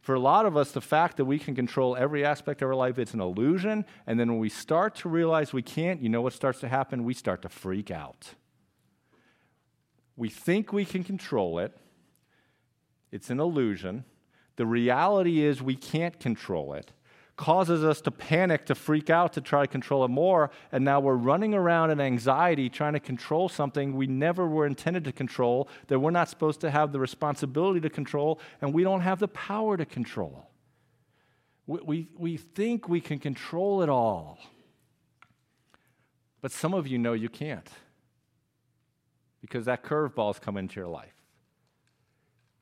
[0.00, 2.74] For a lot of us, the fact that we can control every aspect of our
[2.74, 3.84] life, it's an illusion.
[4.04, 7.04] And then when we start to realize we can't, you know what starts to happen?
[7.04, 8.34] We start to freak out.
[10.16, 11.76] We think we can control it,
[13.12, 14.04] it's an illusion.
[14.56, 16.92] The reality is we can't control it.
[17.36, 20.50] Causes us to panic, to freak out, to try to control it more.
[20.72, 25.04] And now we're running around in anxiety trying to control something we never were intended
[25.04, 29.02] to control, that we're not supposed to have the responsibility to control, and we don't
[29.02, 30.48] have the power to control.
[31.66, 34.38] We, we, we think we can control it all.
[36.40, 37.68] But some of you know you can't
[39.40, 41.15] because that curveball's come into your life.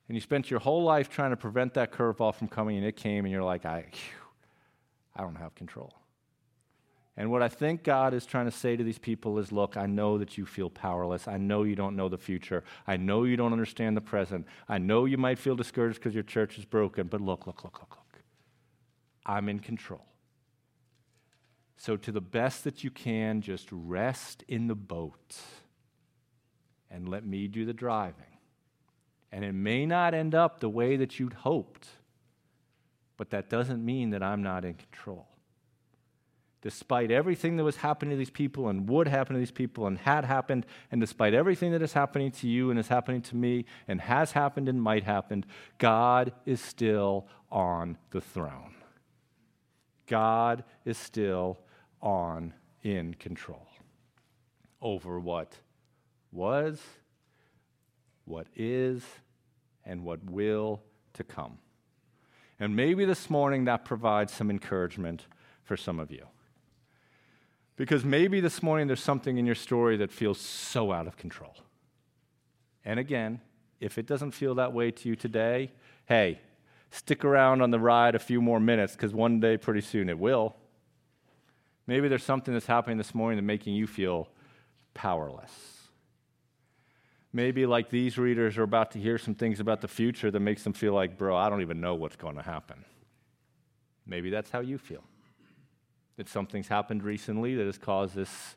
[0.07, 2.95] And you spent your whole life trying to prevent that curveball from coming, and it
[2.95, 3.85] came, and you're like, I,
[5.15, 5.93] I don't have control.
[7.17, 9.85] And what I think God is trying to say to these people is look, I
[9.85, 11.27] know that you feel powerless.
[11.27, 12.63] I know you don't know the future.
[12.85, 14.45] I know you don't understand the present.
[14.67, 17.79] I know you might feel discouraged because your church is broken, but look, look, look,
[17.79, 18.21] look, look.
[19.25, 20.05] I'm in control.
[21.77, 25.37] So, to the best that you can, just rest in the boat
[26.89, 28.34] and let me do the driving.
[29.35, 31.89] And it may not end up the way that you'd hoped,
[33.17, 35.27] but that doesn't mean that I'm not in control.
[36.61, 39.97] Despite everything that was happening to these people and would happen to these people and
[39.97, 43.65] had happened, and despite everything that is happening to you and is happening to me
[43.89, 45.43] and has happened and might happen,
[45.79, 48.73] God is still on the throne.
[50.07, 51.59] God is still
[52.01, 53.67] on in control
[54.81, 55.57] over what
[56.31, 56.79] was,
[58.23, 59.03] what is,
[59.85, 60.81] and what will
[61.13, 61.59] to come.
[62.59, 65.25] And maybe this morning that provides some encouragement
[65.63, 66.25] for some of you.
[67.75, 71.55] Because maybe this morning there's something in your story that feels so out of control.
[72.85, 73.41] And again,
[73.81, 75.71] if it doesn't feel that way to you today,
[76.05, 76.39] hey,
[76.91, 80.17] stick around on the ride a few more minutes because one day pretty soon it
[80.17, 80.55] will.
[81.87, 84.29] Maybe there's something that's happening this morning that's making you feel
[84.93, 85.74] powerless.
[87.35, 90.63] Maybe, like these readers, are about to hear some things about the future that makes
[90.63, 92.85] them feel like, bro, I don't even know what's going to happen.
[94.07, 95.03] Maybe that's how you feel.
[96.15, 98.55] That something's happened recently that has caused this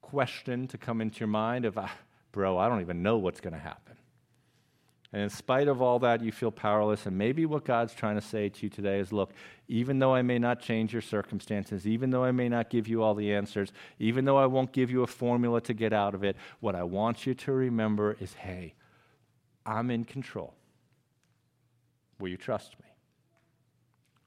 [0.00, 1.92] question to come into your mind of, ah,
[2.32, 3.97] bro, I don't even know what's going to happen.
[5.12, 7.06] And in spite of all that, you feel powerless.
[7.06, 9.32] And maybe what God's trying to say to you today is look,
[9.66, 13.02] even though I may not change your circumstances, even though I may not give you
[13.02, 16.24] all the answers, even though I won't give you a formula to get out of
[16.24, 18.74] it, what I want you to remember is hey,
[19.64, 20.54] I'm in control.
[22.18, 22.86] Will you trust me?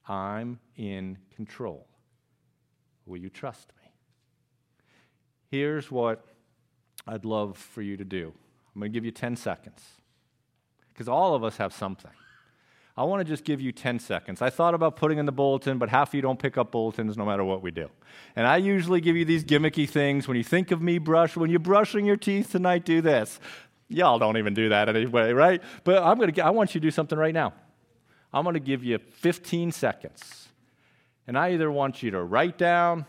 [0.08, 1.86] I'm in control.
[3.06, 3.88] Will you trust me?
[5.48, 6.24] Here's what
[7.06, 8.32] I'd love for you to do
[8.74, 10.01] I'm going to give you 10 seconds
[10.92, 12.10] because all of us have something.
[12.96, 14.42] I want to just give you 10 seconds.
[14.42, 17.16] I thought about putting in the bulletin, but half of you don't pick up bulletins
[17.16, 17.88] no matter what we do.
[18.36, 20.28] And I usually give you these gimmicky things.
[20.28, 23.40] When you think of me brush, when you're brushing your teeth tonight, do this.
[23.88, 25.62] Y'all don't even do that anyway, right?
[25.84, 27.54] But I'm to I want you to do something right now.
[28.32, 30.48] I'm going to give you 15 seconds.
[31.26, 33.06] And I either want you to write down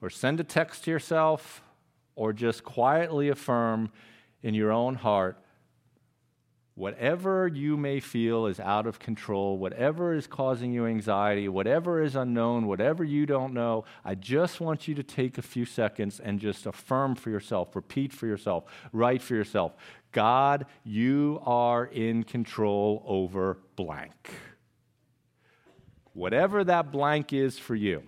[0.00, 1.62] or send a text to yourself
[2.14, 3.90] or just quietly affirm
[4.42, 5.38] in your own heart
[6.80, 12.16] Whatever you may feel is out of control, whatever is causing you anxiety, whatever is
[12.16, 16.40] unknown, whatever you don't know, I just want you to take a few seconds and
[16.40, 18.64] just affirm for yourself, repeat for yourself,
[18.94, 19.74] write for yourself
[20.10, 24.30] God, you are in control over blank.
[26.14, 28.04] Whatever that blank is for you.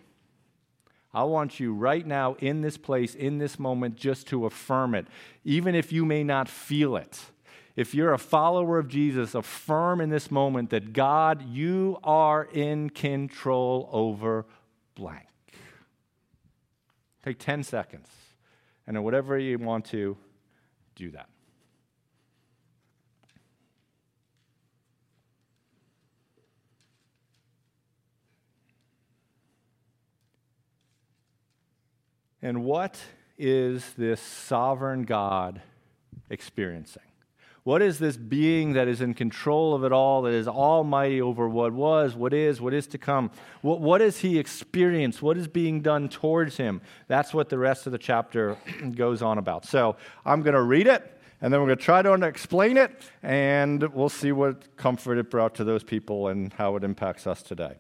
[1.13, 5.09] I want you right now in this place, in this moment, just to affirm it,
[5.45, 7.21] even if you may not feel it
[7.75, 12.91] if you're a follower of Jesus, affirm in this moment that God, you are in
[12.91, 14.47] control over
[14.95, 15.27] blank.
[17.25, 18.09] Take 10 seconds,
[18.87, 20.17] and whatever you want to,
[20.97, 21.29] do that.
[32.43, 33.01] And what
[33.39, 35.63] is this sovereign God
[36.29, 37.12] experiencing?
[37.65, 41.49] What is this being that is in control of it all, that is almighty over
[41.49, 43.31] what was, what is, what is to come?
[43.61, 45.23] What, what has he experienced?
[45.23, 46.81] What is being done towards him?
[47.07, 48.57] That's what the rest of the chapter
[48.97, 49.65] goes on about.
[49.65, 49.97] So
[50.27, 53.81] I'm going to read it, and then we're going to try to explain it, and
[53.95, 57.77] we'll see what comfort it brought to those people and how it impacts us today.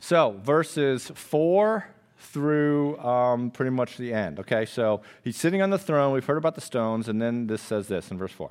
[0.00, 4.38] So, verses 4 through um, pretty much the end.
[4.40, 6.12] Okay, so he's sitting on the throne.
[6.12, 8.50] We've heard about the stones, and then this says this in verse 4.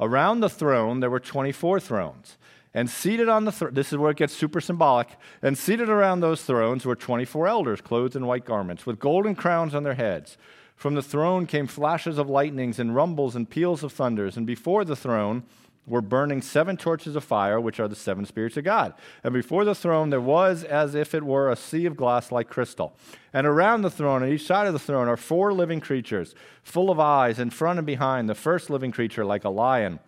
[0.00, 2.38] Around the throne, there were 24 thrones.
[2.72, 5.08] And seated on the throne, this is where it gets super symbolic.
[5.42, 9.74] And seated around those thrones were 24 elders, clothed in white garments, with golden crowns
[9.74, 10.38] on their heads.
[10.76, 14.36] From the throne came flashes of lightnings and rumbles and peals of thunders.
[14.36, 15.42] And before the throne,
[15.90, 18.94] were burning seven torches of fire, which are the seven spirits of God.
[19.22, 22.48] And before the throne there was as if it were a sea of glass like
[22.48, 22.96] crystal.
[23.32, 26.90] And around the throne, on each side of the throne, are four living creatures, full
[26.90, 28.28] of eyes, in front and behind.
[28.28, 29.98] The first living creature like a lion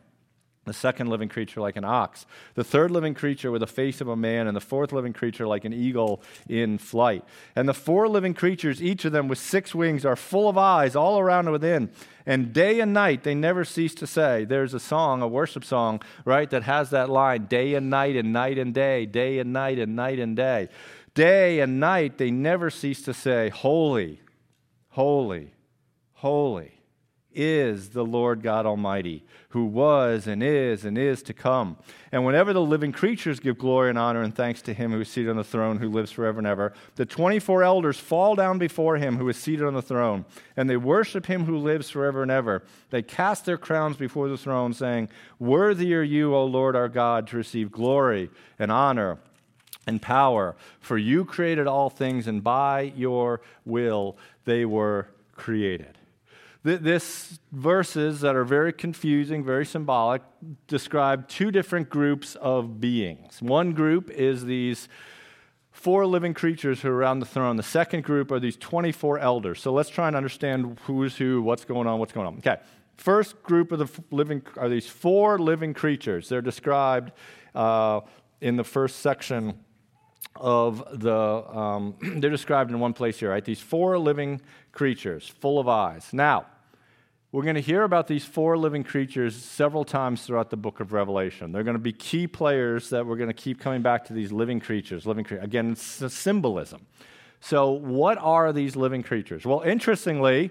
[0.64, 4.06] the second living creature like an ox, the third living creature with the face of
[4.06, 7.24] a man, and the fourth living creature like an eagle in flight.
[7.56, 10.94] And the four living creatures, each of them with six wings, are full of eyes
[10.94, 11.90] all around and within.
[12.24, 14.44] And day and night they never cease to say.
[14.44, 18.32] There's a song, a worship song, right, that has that line day and night and
[18.32, 20.68] night and day, day and night and night and day.
[21.14, 24.20] Day and night they never cease to say, Holy,
[24.90, 25.54] holy,
[26.12, 26.82] holy
[27.35, 31.76] is the Lord God Almighty, who was and is and is to come.
[32.11, 35.09] And whenever the living creatures give glory and honor and thanks to him who is
[35.09, 38.97] seated on the throne, who lives forever and ever, the 24 elders fall down before
[38.97, 40.24] him who is seated on the throne,
[40.57, 42.62] and they worship him who lives forever and ever.
[42.91, 45.09] They cast their crowns before the throne, saying,
[45.39, 49.18] Worthy are you, O Lord our God, to receive glory and honor
[49.87, 55.99] and power, for you created all things, and by your will they were created.
[56.64, 60.22] This verses that are very confusing, very symbolic,
[60.68, 63.42] describe two different groups of beings.
[63.42, 64.88] One group is these
[65.72, 67.56] four living creatures who are around the throne.
[67.56, 69.60] The second group are these 24 elders.
[69.60, 72.38] So let's try and understand who's who, what's going on, what's going on.
[72.38, 72.58] Okay.
[72.96, 76.28] First group of the living are these four living creatures.
[76.28, 77.10] They're described
[77.56, 78.02] uh,
[78.40, 79.58] in the first section
[80.37, 83.45] of the, um, they're described in one place here, right?
[83.45, 84.41] These four living
[84.73, 86.09] creatures, full of eyes.
[86.12, 86.47] Now,
[87.33, 90.93] we're going to hear about these four living creatures several times throughout the book of
[90.93, 91.51] Revelation.
[91.51, 94.33] They're going to be key players that we're going to keep coming back to these
[94.33, 95.07] living creatures.
[95.07, 96.87] Living cre- Again, it's symbolism.
[97.41, 99.47] So, what are these living creatures?
[99.47, 100.51] Well, interestingly,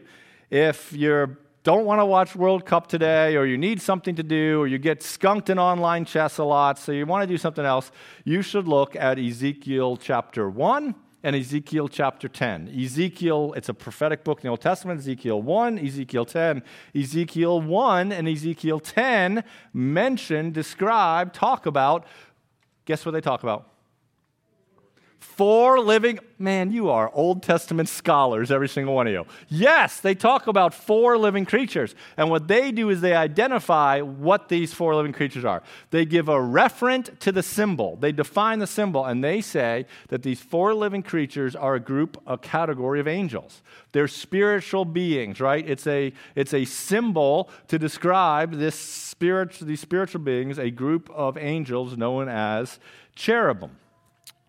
[0.50, 4.62] if you don't want to watch World Cup today, or you need something to do,
[4.62, 7.66] or you get skunked in online chess a lot, so you want to do something
[7.66, 7.92] else,
[8.26, 12.68] you should look at Ezekiel chapter 1 and Ezekiel chapter 10.
[12.70, 16.64] Ezekiel, it's a prophetic book in the Old Testament, Ezekiel 1, Ezekiel 10.
[16.96, 22.08] Ezekiel 1 and Ezekiel 10 mention, describe, talk about,
[22.86, 23.71] guess what they talk about?
[25.22, 29.28] Four living, man, you are Old Testament scholars, every single one of you.
[29.50, 31.94] Yes, they talk about four living creatures.
[32.18, 35.62] And what they do is they identify what these four living creatures are.
[35.92, 40.24] They give a referent to the symbol, they define the symbol, and they say that
[40.24, 43.62] these four living creatures are a group, a category of angels.
[43.92, 45.70] They're spiritual beings, right?
[45.70, 51.38] It's a, it's a symbol to describe this spirit, these spiritual beings, a group of
[51.38, 52.80] angels known as
[53.14, 53.78] cherubim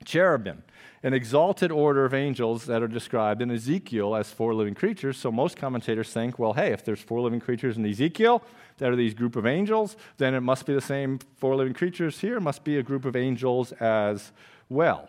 [0.05, 0.63] cherubim,
[1.03, 5.17] an exalted order of angels that are described in Ezekiel as four living creatures.
[5.17, 8.43] So most commentators think, well, hey, if there's four living creatures in Ezekiel
[8.79, 12.21] that are these group of angels, then it must be the same four living creatures
[12.21, 12.39] here.
[12.39, 14.33] Must be a group of angels as
[14.69, 15.09] well.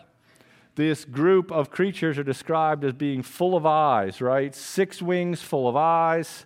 [0.75, 4.55] This group of creatures are described as being full of eyes, right?
[4.55, 6.45] Six wings full of eyes.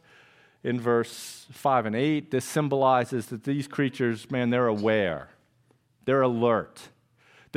[0.63, 5.29] In verse 5 and 8, this symbolizes that these creatures, man, they're aware,
[6.03, 6.89] they're alert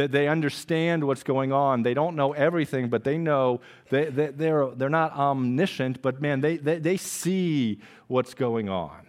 [0.00, 1.82] that they understand what's going on.
[1.82, 6.40] They don't know everything, but they know they, they, they're, they're not omniscient, but man,
[6.40, 9.06] they, they, they see what's going on.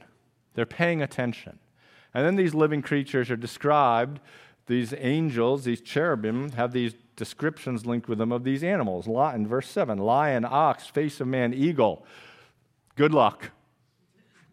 [0.54, 1.60] They're paying attention.
[2.14, 4.20] And then these living creatures are described,
[4.68, 9.08] these angels, these cherubim, have these descriptions linked with them of these animals.
[9.08, 12.06] In verse 7 lion, ox, face of man, eagle.
[12.98, 13.52] Good luck.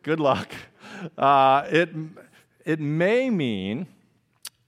[0.05, 0.53] Good luck.
[1.17, 1.91] Uh, it,
[2.65, 3.89] it may mean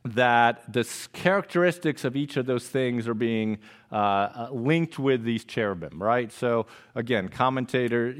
[0.04, 3.58] that the characteristics of each of those things are being
[3.92, 6.32] uh, uh, linked with these cherubim, right?
[6.32, 8.14] So, again, commentator,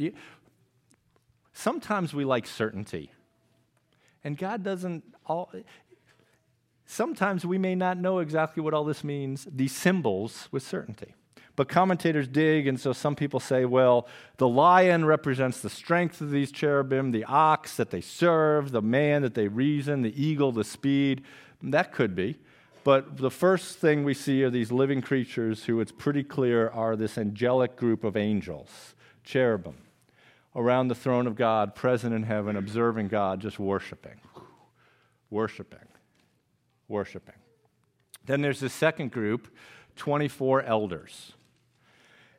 [1.53, 3.11] sometimes we like certainty.
[4.23, 5.51] And God doesn't all.
[6.85, 11.15] Sometimes we may not know exactly what all this means, these symbols, with certainty.
[11.57, 14.09] But commentators dig, and so some people say, well,
[14.39, 19.23] the lion represents the strength of these cherubim, the ox that they serve, the man
[19.23, 21.23] that they reason, the eagle, the speed.
[21.63, 22.39] That could be.
[22.83, 26.97] But the first thing we see are these living creatures who it's pretty clear are
[26.97, 29.77] this angelic group of angels, cherubim,
[30.57, 34.21] around the throne of God, present in heaven, observing God, just worshiping.
[35.29, 35.87] Worshiping.
[36.89, 37.35] Worshiping.
[38.25, 39.49] Then there's the second group,
[39.97, 41.33] 24 elders.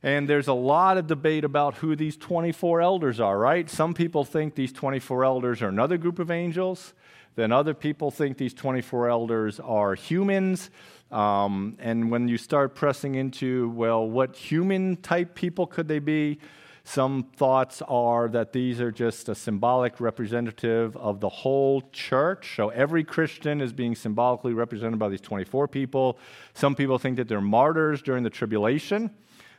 [0.03, 3.69] And there's a lot of debate about who these 24 elders are, right?
[3.69, 6.93] Some people think these 24 elders are another group of angels.
[7.35, 10.69] Then other people think these 24 elders are humans.
[11.11, 16.39] Um, and when you start pressing into, well, what human type people could they be?
[16.83, 22.55] Some thoughts are that these are just a symbolic representative of the whole church.
[22.55, 26.17] So every Christian is being symbolically represented by these 24 people.
[26.53, 29.11] Some people think that they're martyrs during the tribulation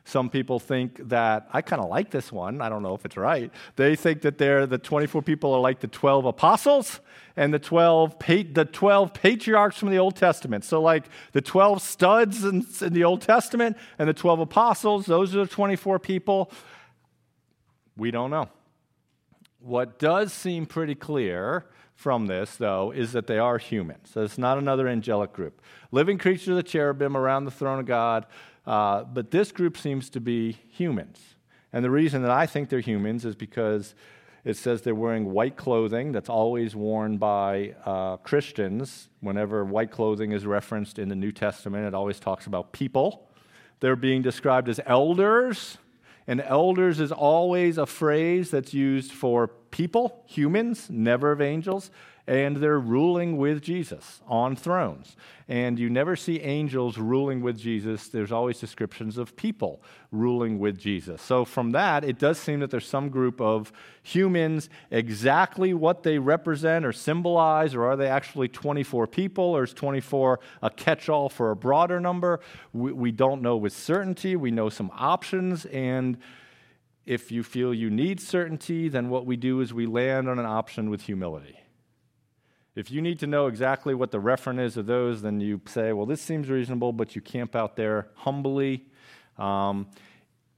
[0.05, 3.17] Some people think that, I kind of like this one, I don't know if it's
[3.17, 3.53] right.
[3.77, 7.01] They think that they're, the 24 people are like the 12 apostles
[7.37, 10.65] and the 12, the 12 patriarchs from the Old Testament.
[10.65, 15.37] So, like the 12 studs in, in the Old Testament and the 12 apostles, those
[15.37, 16.51] are the 24 people.
[17.97, 18.49] We don't know.
[19.61, 24.05] What does seem pretty clear from this, though, is that they are human.
[24.05, 25.63] So it's not another angelic group.
[25.93, 28.27] Living creatures of the cherubim around the throne of God,
[28.67, 31.19] uh, but this group seems to be humans.
[31.73, 33.95] And the reason that I think they're humans is because
[34.45, 39.09] it says they're wearing white clothing that's always worn by uh, Christians.
[39.21, 43.29] Whenever white clothing is referenced in the New Testament, it always talks about people.
[43.81, 45.79] They're being described as elders
[46.27, 51.91] and elders is always a phrase that's used for people, humans, never of angels
[52.27, 55.17] and they're ruling with Jesus on thrones.
[55.49, 58.09] And you never see angels ruling with Jesus.
[58.09, 61.21] There's always descriptions of people ruling with Jesus.
[61.21, 66.19] So, from that, it does seem that there's some group of humans, exactly what they
[66.19, 71.29] represent or symbolize, or are they actually 24 people, or is 24 a catch all
[71.29, 72.41] for a broader number?
[72.73, 74.37] We, we don't know with certainty.
[74.37, 76.19] We know some options, and
[77.05, 80.47] if you feel you need certainty, then what we do is we land on an
[80.47, 81.62] option with humility.
[82.75, 85.93] If you need to know exactly what the referent is of those, then you say,
[85.93, 88.87] well, this seems reasonable, but you camp out there humbly.
[89.37, 89.89] Um,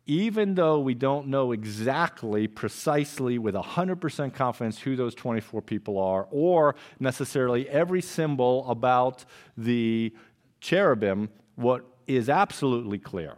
[0.06, 6.28] even though we don't know exactly, precisely, with 100% confidence who those 24 people are,
[6.30, 9.24] or necessarily every symbol about
[9.56, 10.14] the
[10.60, 13.36] cherubim, what is absolutely clear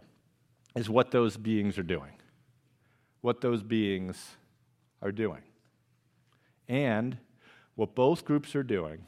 [0.75, 2.11] is what those beings are doing.
[3.21, 4.35] What those beings
[5.01, 5.41] are doing.
[6.67, 7.17] And
[7.77, 9.05] what both groups are doing,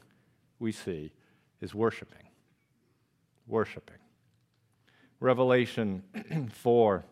[0.60, 1.12] we see,
[1.60, 2.28] is worshiping.
[3.48, 3.96] Worshiping.
[5.18, 6.04] Revelation
[6.54, 7.04] 4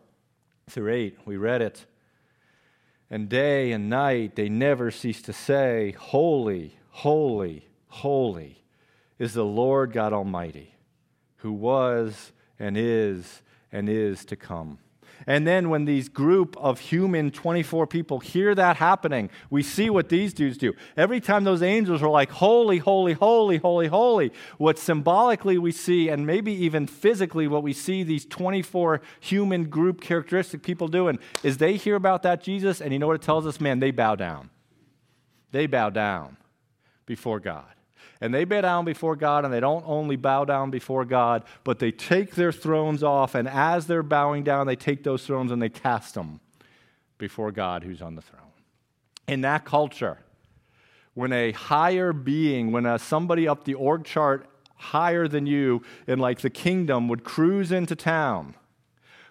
[0.69, 1.85] through 8, we read it.
[3.09, 8.63] And day and night they never cease to say, Holy, holy, holy
[9.17, 10.73] is the Lord God Almighty,
[11.37, 14.79] who was and is and is to come.
[15.27, 20.09] And then when these group of human 24 people hear that happening, we see what
[20.09, 20.73] these dudes do.
[20.95, 26.09] Every time those angels are like, holy, holy, holy, holy, holy, what symbolically we see,
[26.09, 31.57] and maybe even physically what we see these 24 human group characteristic people doing, is
[31.57, 33.59] they hear about that Jesus, and you know what it tells us?
[33.59, 34.49] Man, they bow down.
[35.51, 36.37] They bow down
[37.05, 37.65] before God.
[38.21, 41.79] And they bow down before God, and they don't only bow down before God, but
[41.79, 45.61] they take their thrones off, and as they're bowing down, they take those thrones and
[45.61, 46.41] they cast them
[47.17, 48.41] before God who's on the throne.
[49.27, 50.17] In that culture,
[51.13, 56.19] when a higher being, when a, somebody up the org chart higher than you in
[56.19, 58.55] like the kingdom would cruise into town,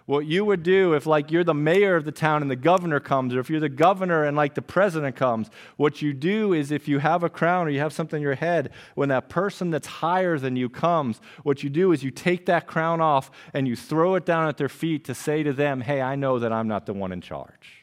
[0.09, 2.99] what you would do if like you're the mayor of the town and the governor
[2.99, 6.71] comes or if you're the governor and like the president comes what you do is
[6.71, 9.69] if you have a crown or you have something in your head when that person
[9.69, 13.67] that's higher than you comes what you do is you take that crown off and
[13.67, 16.51] you throw it down at their feet to say to them hey i know that
[16.51, 17.78] i'm not the one in charge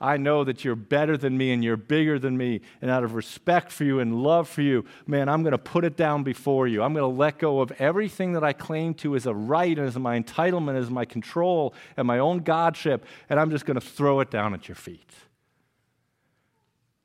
[0.00, 2.62] I know that you're better than me and you're bigger than me.
[2.80, 5.84] And out of respect for you and love for you, man, I'm going to put
[5.84, 6.82] it down before you.
[6.82, 9.86] I'm going to let go of everything that I claim to as a right and
[9.86, 13.86] as my entitlement, as my control and my own godship, and I'm just going to
[13.86, 15.10] throw it down at your feet.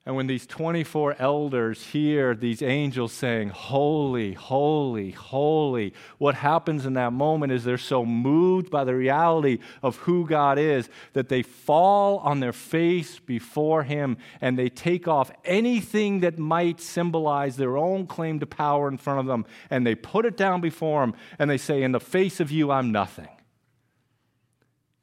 [0.07, 6.93] And when these 24 elders hear these angels saying, Holy, holy, holy, what happens in
[6.93, 11.41] that moment is they're so moved by the reality of who God is that they
[11.41, 17.75] fall on their face before Him and they take off anything that might symbolize their
[17.75, 21.15] own claim to power in front of them and they put it down before Him
[21.39, 23.29] and they say, In the face of you, I'm nothing.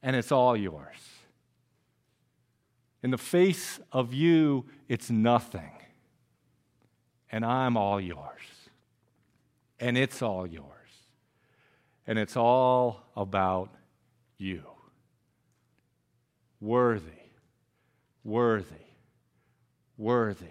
[0.01, 1.12] And it's all yours.
[3.03, 5.71] In the face of you, it's nothing.
[7.29, 8.69] And I'm all yours.
[9.77, 10.69] And it's all yours.
[12.07, 13.69] And it's all about
[14.37, 14.63] you.
[16.61, 17.11] Worthy,
[18.23, 18.87] worthy,
[19.97, 20.45] worthy.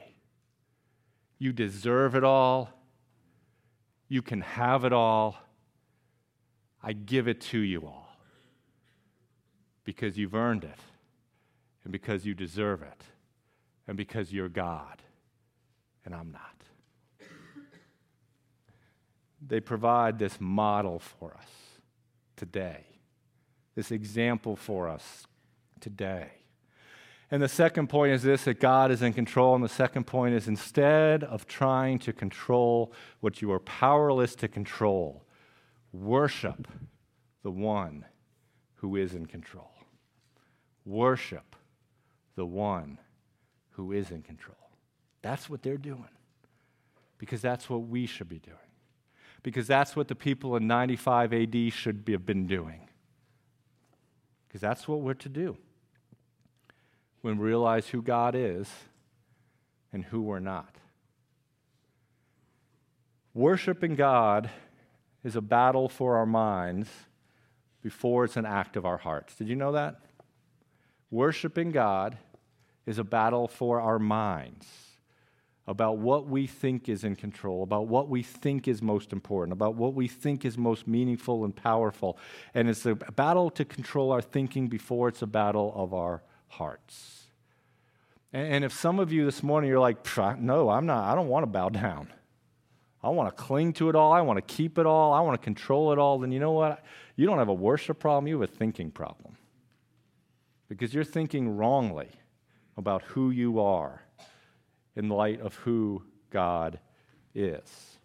[1.39, 2.69] You deserve it all.
[4.09, 5.37] You can have it all.
[6.83, 8.15] I give it to you all
[9.85, 10.79] because you've earned it
[11.85, 13.03] and because you deserve it,
[13.89, 15.03] and because you're God,
[16.05, 16.49] and I'm not.
[19.45, 21.49] They provide this model for us
[22.37, 22.85] today,
[23.74, 25.26] this example for us
[25.80, 26.30] today.
[27.33, 29.55] And the second point is this that God is in control.
[29.55, 34.49] And the second point is instead of trying to control what you are powerless to
[34.49, 35.24] control,
[35.93, 36.68] worship
[37.43, 38.05] the one
[38.76, 39.72] who is in control.
[40.85, 41.57] Worship
[42.37, 42.99] the one
[43.70, 44.57] who is in control.
[45.22, 46.09] That's what they're doing.
[47.18, 48.57] Because that's what we should be doing.
[49.43, 52.89] Because that's what the people in 95 AD should be, have been doing.
[54.47, 55.57] Because that's what we're to do
[57.22, 58.68] when we realize who God is
[59.93, 60.76] and who we're not.
[63.35, 64.51] Worshiping God
[65.24, 66.89] is a battle for our minds
[67.83, 69.35] before it's an act of our hearts.
[69.35, 70.01] Did you know that?
[71.13, 72.17] Worshiping God
[72.87, 74.67] is a battle for our minds
[75.67, 79.75] about what we think is in control, about what we think is most important, about
[79.75, 82.17] what we think is most meaningful and powerful.
[82.55, 87.25] And it's a battle to control our thinking before it's a battle of our hearts.
[88.33, 89.99] And if some of you this morning you're like,
[90.41, 92.09] no, I'm not, I don't want to bow down.
[93.03, 94.15] I want to cling to it all.
[94.15, 95.13] I want to keep it all.
[95.13, 96.19] I want to control it all.
[96.21, 96.83] Then you know what?
[97.17, 99.37] You don't have a worship problem, you have a thinking problem.
[100.73, 102.09] Because you're thinking wrongly
[102.79, 104.01] about who you are
[104.97, 106.79] in light of who God
[107.35, 107.99] is.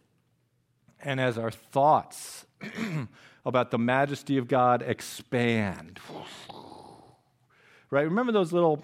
[1.01, 2.45] And as our thoughts
[3.45, 6.01] about the majesty of God expand,
[7.89, 8.03] right?
[8.03, 8.83] Remember those little,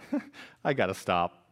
[0.64, 1.45] I got to stop.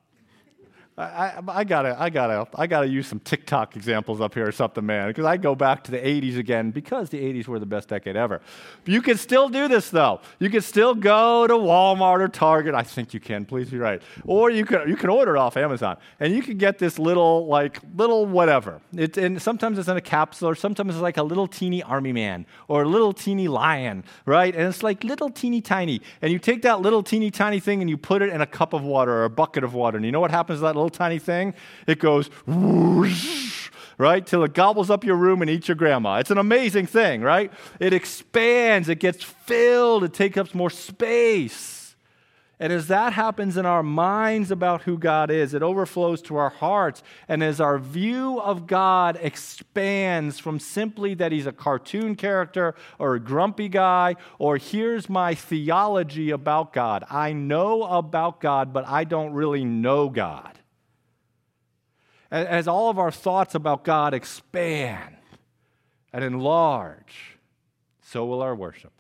[0.97, 4.87] I, I, gotta, I gotta, I gotta use some TikTok examples up here or something,
[4.87, 7.89] man, because I go back to the 80s again because the 80s were the best
[7.89, 8.41] decade ever.
[8.85, 10.21] You can still do this though.
[10.39, 12.77] You can still go to Walmart or Target.
[12.77, 13.45] I think you can.
[13.45, 14.01] Please be right.
[14.25, 17.49] Or you can, you can order it off Amazon, and you can get this little,
[17.49, 18.81] like, little whatever.
[18.97, 22.47] And sometimes it's in a capsule, or sometimes it's like a little teeny army man
[22.69, 24.55] or a little teeny lion, right?
[24.55, 26.03] And it's like little teeny tiny.
[26.23, 28.73] And you take that little teeny tiny thing and you put it in a cup
[28.73, 30.84] of water or a bucket of water, and you know what happens to that little
[30.85, 31.55] little tiny thing,
[31.87, 34.27] it goes whoosh, right?
[34.27, 36.17] Till it gobbles up your room and eats your grandma.
[36.17, 37.53] It's an amazing thing, right?
[37.81, 41.81] It expands, it gets filled, it takes up more space.
[42.61, 46.51] And as that happens in our minds about who God is, it overflows to our
[46.51, 47.03] hearts.
[47.27, 53.17] And as our view of God expands from simply that he's a cartoon character or
[53.17, 57.05] a grumpy guy, or here's my theology about God.
[57.11, 60.54] I know about God, but I don't really know God
[62.35, 65.17] as all of our thoughts about God expand
[66.13, 67.39] and enlarge,
[68.03, 68.93] so will our worship.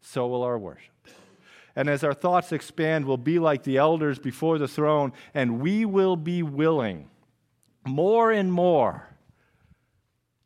[0.00, 0.88] So will our worship.
[1.76, 5.84] And as our thoughts expand, we'll be like the elders before the throne, and we
[5.84, 7.10] will be willing
[7.86, 9.08] more and more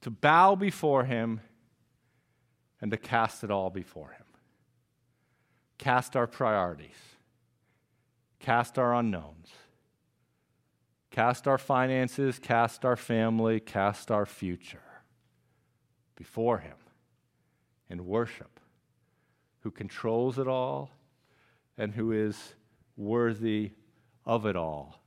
[0.01, 1.41] to bow before Him
[2.81, 4.25] and to cast it all before Him.
[5.79, 6.97] Cast our priorities,
[8.41, 9.49] cast our unknowns
[11.17, 14.83] Cast our finances, cast our family, cast our future
[16.15, 16.77] before Him
[17.89, 18.61] and worship,
[19.61, 20.91] who controls it all
[21.79, 22.53] and who is
[22.99, 23.71] worthy
[24.27, 25.01] of it all.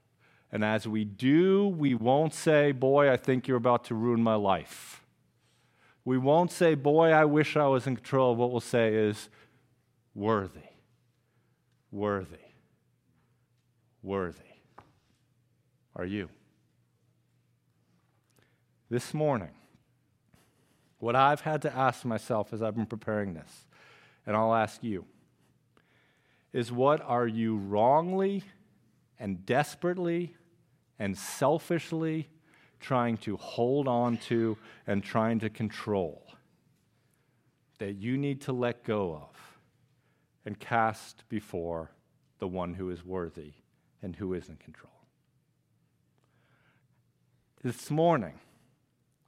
[0.51, 4.33] And as we do, we won't say, Boy, I think you're about to ruin my
[4.33, 5.05] life.
[6.05, 8.35] We won't say, Boy, I wish I was in control.
[8.35, 9.29] What we'll say is,
[10.15, 10.71] Worthy,
[11.91, 12.37] worthy,
[14.01, 14.48] worthy
[15.99, 16.29] are you?
[18.89, 19.51] This morning,
[20.99, 23.65] what I've had to ask myself as I've been preparing this,
[24.25, 25.05] and I'll ask you,
[26.53, 28.43] is what are you wrongly
[29.19, 30.35] and desperately
[30.97, 32.29] and selfishly
[32.79, 36.23] trying to hold on to and trying to control
[37.79, 39.59] that you need to let go of
[40.45, 41.91] and cast before
[42.39, 43.51] the one who is worthy
[44.01, 44.98] and who is in control?
[47.63, 48.39] This morning,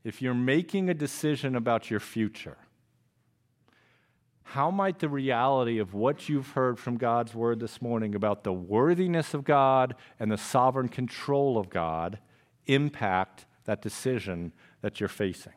[0.03, 2.57] if you're making a decision about your future,
[4.43, 8.51] how might the reality of what you've heard from God's word this morning about the
[8.51, 12.19] worthiness of God and the sovereign control of God
[12.65, 14.51] impact that decision
[14.81, 15.53] that you're facing?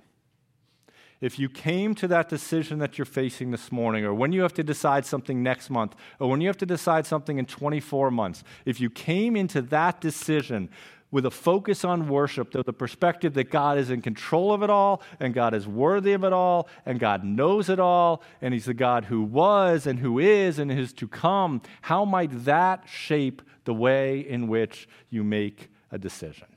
[1.20, 4.52] If you came to that decision that you're facing this morning, or when you have
[4.54, 8.44] to decide something next month, or when you have to decide something in 24 months,
[8.64, 10.68] if you came into that decision
[11.14, 15.00] with a focus on worship, the perspective that God is in control of it all,
[15.20, 18.74] and God is worthy of it all, and God knows it all, and He's the
[18.74, 23.72] God who was, and who is, and is to come, how might that shape the
[23.72, 26.48] way in which you make a decision?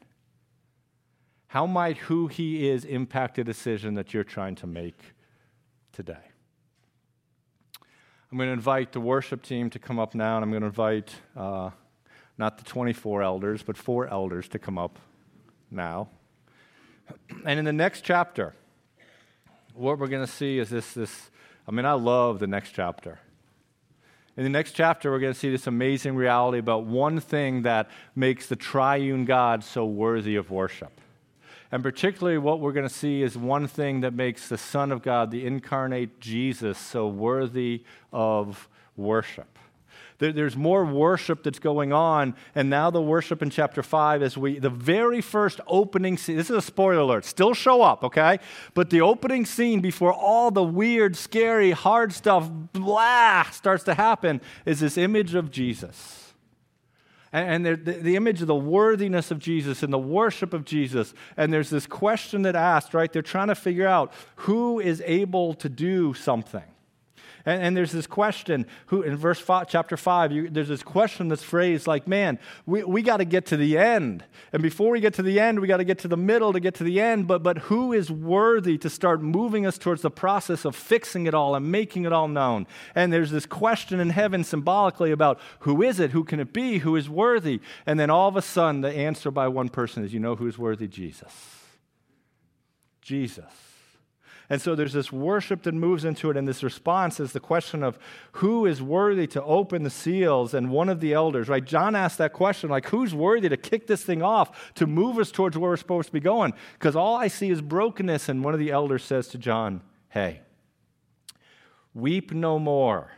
[1.50, 5.00] How might who He is impact a decision that you're trying to make
[5.94, 6.18] today?
[8.32, 10.68] I'm going to invite the worship team to come up now, and I'm going to
[10.70, 11.14] invite.
[11.36, 11.70] Uh,
[12.38, 15.00] not the 24 elders, but four elders to come up
[15.72, 16.10] now.
[17.46, 18.54] And in the next chapter,
[19.74, 21.30] what we're going to see is this, this
[21.68, 23.20] I mean, I love the next chapter.
[24.36, 27.90] In the next chapter, we're going to see this amazing reality about one thing that
[28.16, 31.02] makes the triune God so worthy of worship.
[31.72, 35.02] And particularly, what we're going to see is one thing that makes the Son of
[35.02, 37.84] God, the incarnate Jesus, so worthy
[38.14, 39.57] of worship.
[40.20, 44.60] There's more worship that's going on, and now the worship in chapter 5 is we,
[44.60, 46.38] the very first opening scene.
[46.38, 48.40] This is a spoiler alert, still show up, okay?
[48.74, 54.42] But the opening scene before all the weird, scary, hard stuff, blah, starts to happen
[54.66, 56.28] is this image of Jesus
[57.34, 61.14] and, the, the, image of the worthiness of Jesus and the worship of Jesus.
[61.36, 63.12] And there's this question that asked, right?
[63.12, 66.64] They're trying to figure out who is able to do something.
[67.46, 71.28] And, and there's this question, who in verse five, chapter 5, you, there's this question
[71.28, 74.24] that's phrased like, man, we, we got to get to the end.
[74.54, 76.60] And before we get to the end, we got to get to the middle to
[76.60, 77.28] get to the end.
[77.28, 81.34] But, but who is worthy to start moving us towards the process of fixing it
[81.34, 82.68] all and making it all known?
[82.96, 86.12] And there's this question in heaven symbolically about who is it?
[86.12, 86.80] Who can it be?
[86.80, 87.60] Who is worthy?
[87.86, 90.58] And then all of a sudden, the answer by one person is, you know who's
[90.58, 90.88] worthy?
[90.88, 91.34] Jesus.
[93.02, 93.77] Jesus.
[94.50, 97.84] And so there's this worship that moves into it, and this response is the question
[97.84, 98.00] of
[98.34, 101.64] who is worthy to open the seals, and one of the elders, right?
[101.64, 105.32] John asked that question, like, who's worthy to kick this thing off, to move us
[105.32, 106.54] towards where we're supposed to be going?
[106.74, 110.40] Because all I see is brokenness, and one of the elders says to John, Hey,
[111.94, 113.12] weep no more.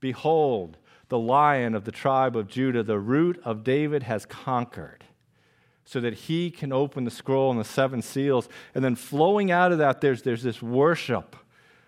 [0.00, 0.76] Behold,
[1.08, 5.04] the lion of the tribe of Judah, the root of David, has conquered
[5.88, 8.46] so that he can open the scroll and the seven seals.
[8.74, 11.34] And then flowing out of that, there's, there's this worship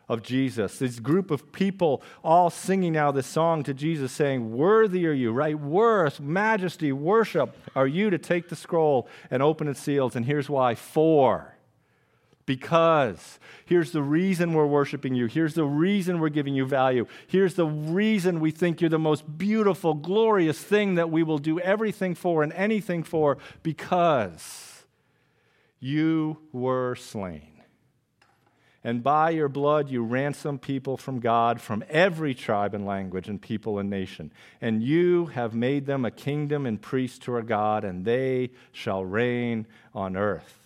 [0.08, 0.78] of Jesus.
[0.78, 5.32] This group of people all singing now this song to Jesus, saying, Worthy are you,
[5.32, 5.54] right?
[5.54, 10.16] Worth, majesty, worship are you to take the scroll and open its seals.
[10.16, 11.58] And here's why for
[12.50, 13.38] because.
[13.64, 15.26] Here's the reason we're worshiping you.
[15.26, 17.06] Here's the reason we're giving you value.
[17.28, 21.60] Here's the reason we think you're the most beautiful, glorious thing that we will do
[21.60, 24.82] everything for and anything for because
[25.78, 27.62] you were slain.
[28.82, 33.40] And by your blood, you ransomed people from God from every tribe and language and
[33.40, 34.32] people and nation.
[34.60, 39.04] And you have made them a kingdom and priests to our God, and they shall
[39.04, 40.59] reign on earth.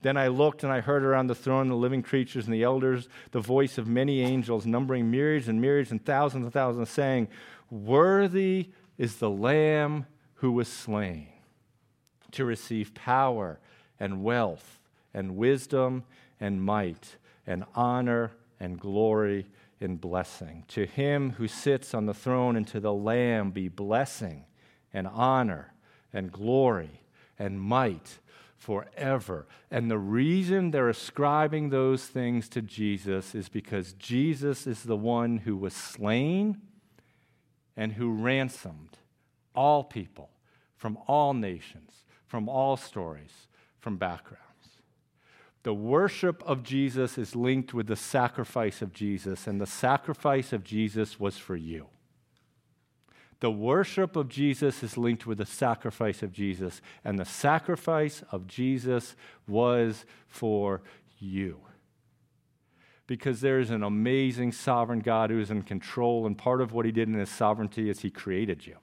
[0.00, 3.08] Then I looked and I heard around the throne the living creatures and the elders
[3.32, 7.28] the voice of many angels, numbering myriads and myriads and thousands and thousands, saying,
[7.70, 11.28] Worthy is the Lamb who was slain
[12.32, 13.58] to receive power
[13.98, 14.80] and wealth
[15.12, 16.04] and wisdom
[16.40, 19.46] and might and honor and glory
[19.80, 20.64] and blessing.
[20.68, 24.44] To him who sits on the throne and to the Lamb be blessing
[24.92, 25.72] and honor
[26.12, 27.02] and glory
[27.38, 28.18] and might
[28.68, 29.46] forever.
[29.70, 35.38] And the reason they're ascribing those things to Jesus is because Jesus is the one
[35.38, 36.60] who was slain
[37.78, 38.98] and who ransomed
[39.54, 40.28] all people
[40.76, 43.46] from all nations, from all stories,
[43.80, 44.42] from backgrounds.
[45.62, 50.62] The worship of Jesus is linked with the sacrifice of Jesus, and the sacrifice of
[50.62, 51.86] Jesus was for you.
[53.40, 58.48] The worship of Jesus is linked with the sacrifice of Jesus, and the sacrifice of
[58.48, 59.14] Jesus
[59.46, 60.82] was for
[61.18, 61.60] you.
[63.06, 66.84] Because there is an amazing sovereign God who is in control, and part of what
[66.84, 68.76] he did in his sovereignty is he created you.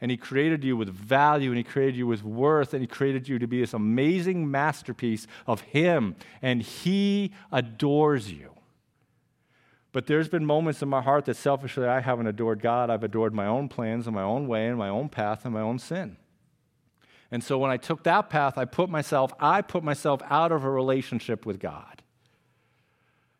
[0.00, 3.28] And he created you with value, and he created you with worth, and he created
[3.28, 8.53] you to be this amazing masterpiece of him, and he adores you.
[9.94, 12.90] But there's been moments in my heart that selfishly I haven't adored God.
[12.90, 15.60] I've adored my own plans and my own way and my own path and my
[15.60, 16.16] own sin.
[17.30, 20.64] And so when I took that path, I put myself, I put myself out of
[20.64, 22.02] a relationship with God.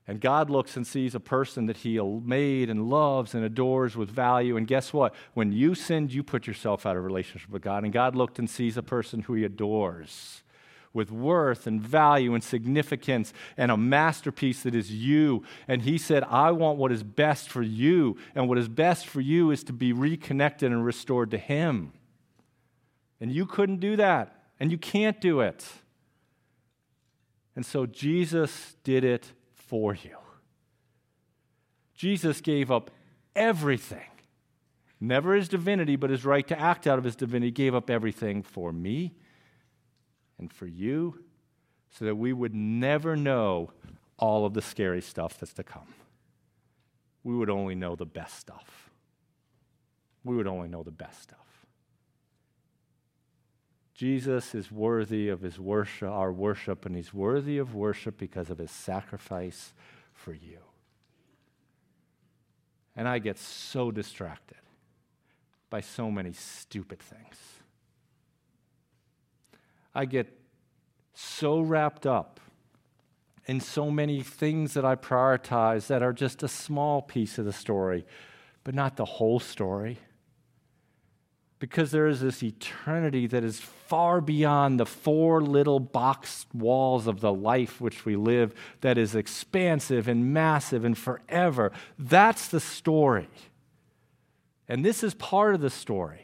[0.06, 4.08] And God looks and sees a person that He made and loves and adores with
[4.08, 4.56] value.
[4.56, 5.12] And guess what?
[5.32, 7.82] When you sinned, you put yourself out of relationship with God.
[7.82, 10.43] And God looked and sees a person who He adores
[10.94, 15.42] with worth and value and significance and a masterpiece that is you.
[15.68, 18.16] And he said, I want what is best for you.
[18.34, 21.92] And what is best for you is to be reconnected and restored to him.
[23.20, 24.44] And you couldn't do that.
[24.60, 25.66] And you can't do it.
[27.56, 30.16] And so Jesus did it for you.
[31.94, 32.90] Jesus gave up
[33.34, 34.00] everything.
[35.00, 38.42] Never his divinity, but his right to act out of his divinity, gave up everything
[38.42, 39.14] for me
[40.38, 41.24] and for you
[41.90, 43.70] so that we would never know
[44.18, 45.94] all of the scary stuff that's to come.
[47.22, 48.90] We would only know the best stuff.
[50.24, 51.38] We would only know the best stuff.
[53.94, 58.58] Jesus is worthy of his worship, our worship, and he's worthy of worship because of
[58.58, 59.72] his sacrifice
[60.12, 60.58] for you.
[62.96, 64.58] And I get so distracted
[65.70, 67.53] by so many stupid things.
[69.94, 70.36] I get
[71.14, 72.40] so wrapped up
[73.46, 77.52] in so many things that I prioritize that are just a small piece of the
[77.52, 78.06] story,
[78.64, 79.98] but not the whole story.
[81.58, 87.20] Because there is this eternity that is far beyond the four little box walls of
[87.20, 91.70] the life which we live, that is expansive and massive and forever.
[91.98, 93.28] That's the story.
[94.68, 96.23] And this is part of the story.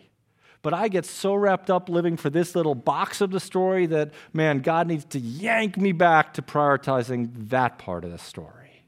[0.62, 4.12] But I get so wrapped up living for this little box of the story that,
[4.32, 8.84] man, God needs to yank me back to prioritizing that part of the story.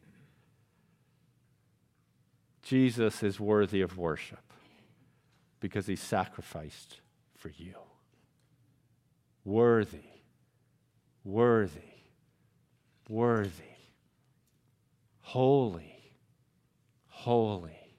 [2.63, 4.53] Jesus is worthy of worship
[5.61, 7.01] because he sacrificed
[7.37, 7.75] for you.
[9.45, 9.99] Worthy,
[11.25, 11.81] worthy,
[13.09, 13.51] worthy,
[15.21, 16.13] holy,
[17.09, 17.97] holy,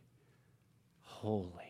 [1.02, 1.63] holy.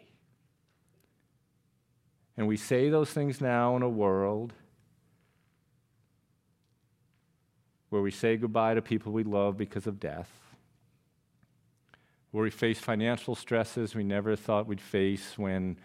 [2.37, 4.53] And we say those things now in a world
[7.89, 10.31] where we say goodbye to people we love because of death,
[12.31, 15.77] where we face financial stresses we never thought we'd face when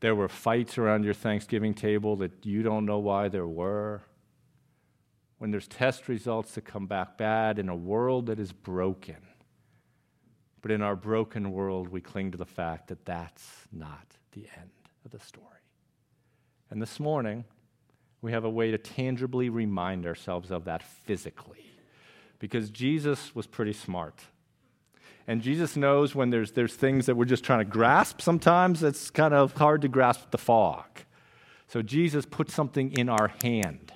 [0.00, 4.00] there were fights around your Thanksgiving table that you don't know why there were,
[5.36, 9.16] when there's test results that come back bad in a world that is broken.
[10.62, 14.70] But in our broken world, we cling to the fact that that's not the end
[15.04, 15.46] of the story.
[16.70, 17.44] And this morning,
[18.22, 21.64] we have a way to tangibly remind ourselves of that physically.
[22.38, 24.20] Because Jesus was pretty smart.
[25.26, 29.10] And Jesus knows when there's, there's things that we're just trying to grasp, sometimes it's
[29.10, 30.86] kind of hard to grasp the fog.
[31.66, 33.92] So Jesus put something in our hand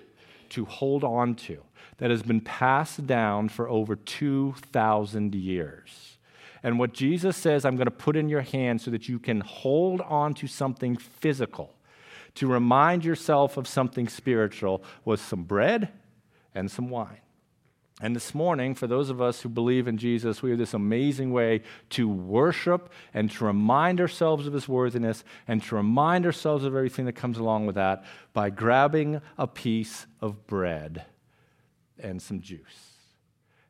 [0.51, 1.63] to hold on to
[1.99, 6.19] that has been passed down for over 2,000 years.
[6.63, 9.41] And what Jesus says, I'm going to put in your hand so that you can
[9.41, 11.75] hold on to something physical
[12.37, 15.89] to remind yourself of something spiritual was some bread
[16.55, 17.21] and some wine.
[18.01, 21.33] And this morning, for those of us who believe in Jesus, we have this amazing
[21.33, 26.75] way to worship and to remind ourselves of his worthiness and to remind ourselves of
[26.75, 31.05] everything that comes along with that by grabbing a piece of bread
[31.99, 32.94] and some juice.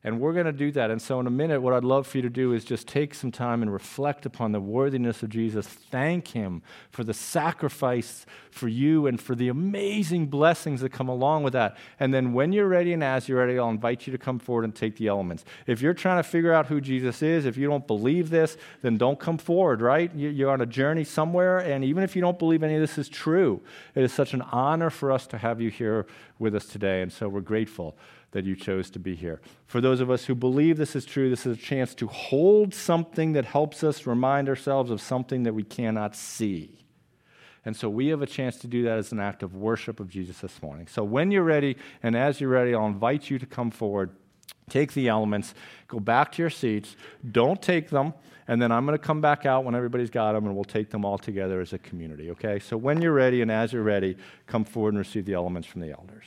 [0.07, 0.91] And we're going to do that.
[0.91, 3.15] And so, in a minute, what I'd love for you to do is just take
[3.15, 5.67] some time and reflect upon the worthiness of Jesus.
[5.67, 11.43] Thank Him for the sacrifice for you and for the amazing blessings that come along
[11.43, 11.79] with that.
[11.99, 14.65] And then, when you're ready and as you're ready, I'll invite you to come forward
[14.65, 15.47] and take the elements.
[15.67, 18.99] If you're trying to figure out who Jesus is, if you don't believe this, then
[18.99, 20.15] don't come forward, right?
[20.15, 21.61] You're on a journey somewhere.
[21.61, 23.63] And even if you don't believe any of this is true,
[23.95, 26.05] it is such an honor for us to have you here
[26.39, 27.01] with us today.
[27.01, 27.97] And so, we're grateful
[28.35, 29.41] that you chose to be here.
[29.65, 32.75] For those of us who believe this is true, this is a chance to hold
[32.75, 36.81] something that helps us remind ourselves of something that we cannot see.
[37.65, 40.09] And so we have a chance to do that as an act of worship of
[40.09, 40.89] Jesus this morning.
[40.89, 44.11] So when you're ready, and as you're ready, I'll invite you to come forward,
[44.69, 45.55] take the elements,
[45.87, 46.97] go back to your seats,
[47.31, 48.15] don't take them,
[48.49, 50.91] and then I'm going to come back out when everybody's got them, and we'll take
[50.91, 52.59] them all together as a community, okay?
[52.59, 54.17] So when you're ready and as you're ready,
[54.49, 56.25] come forward and receive the elements from the elders.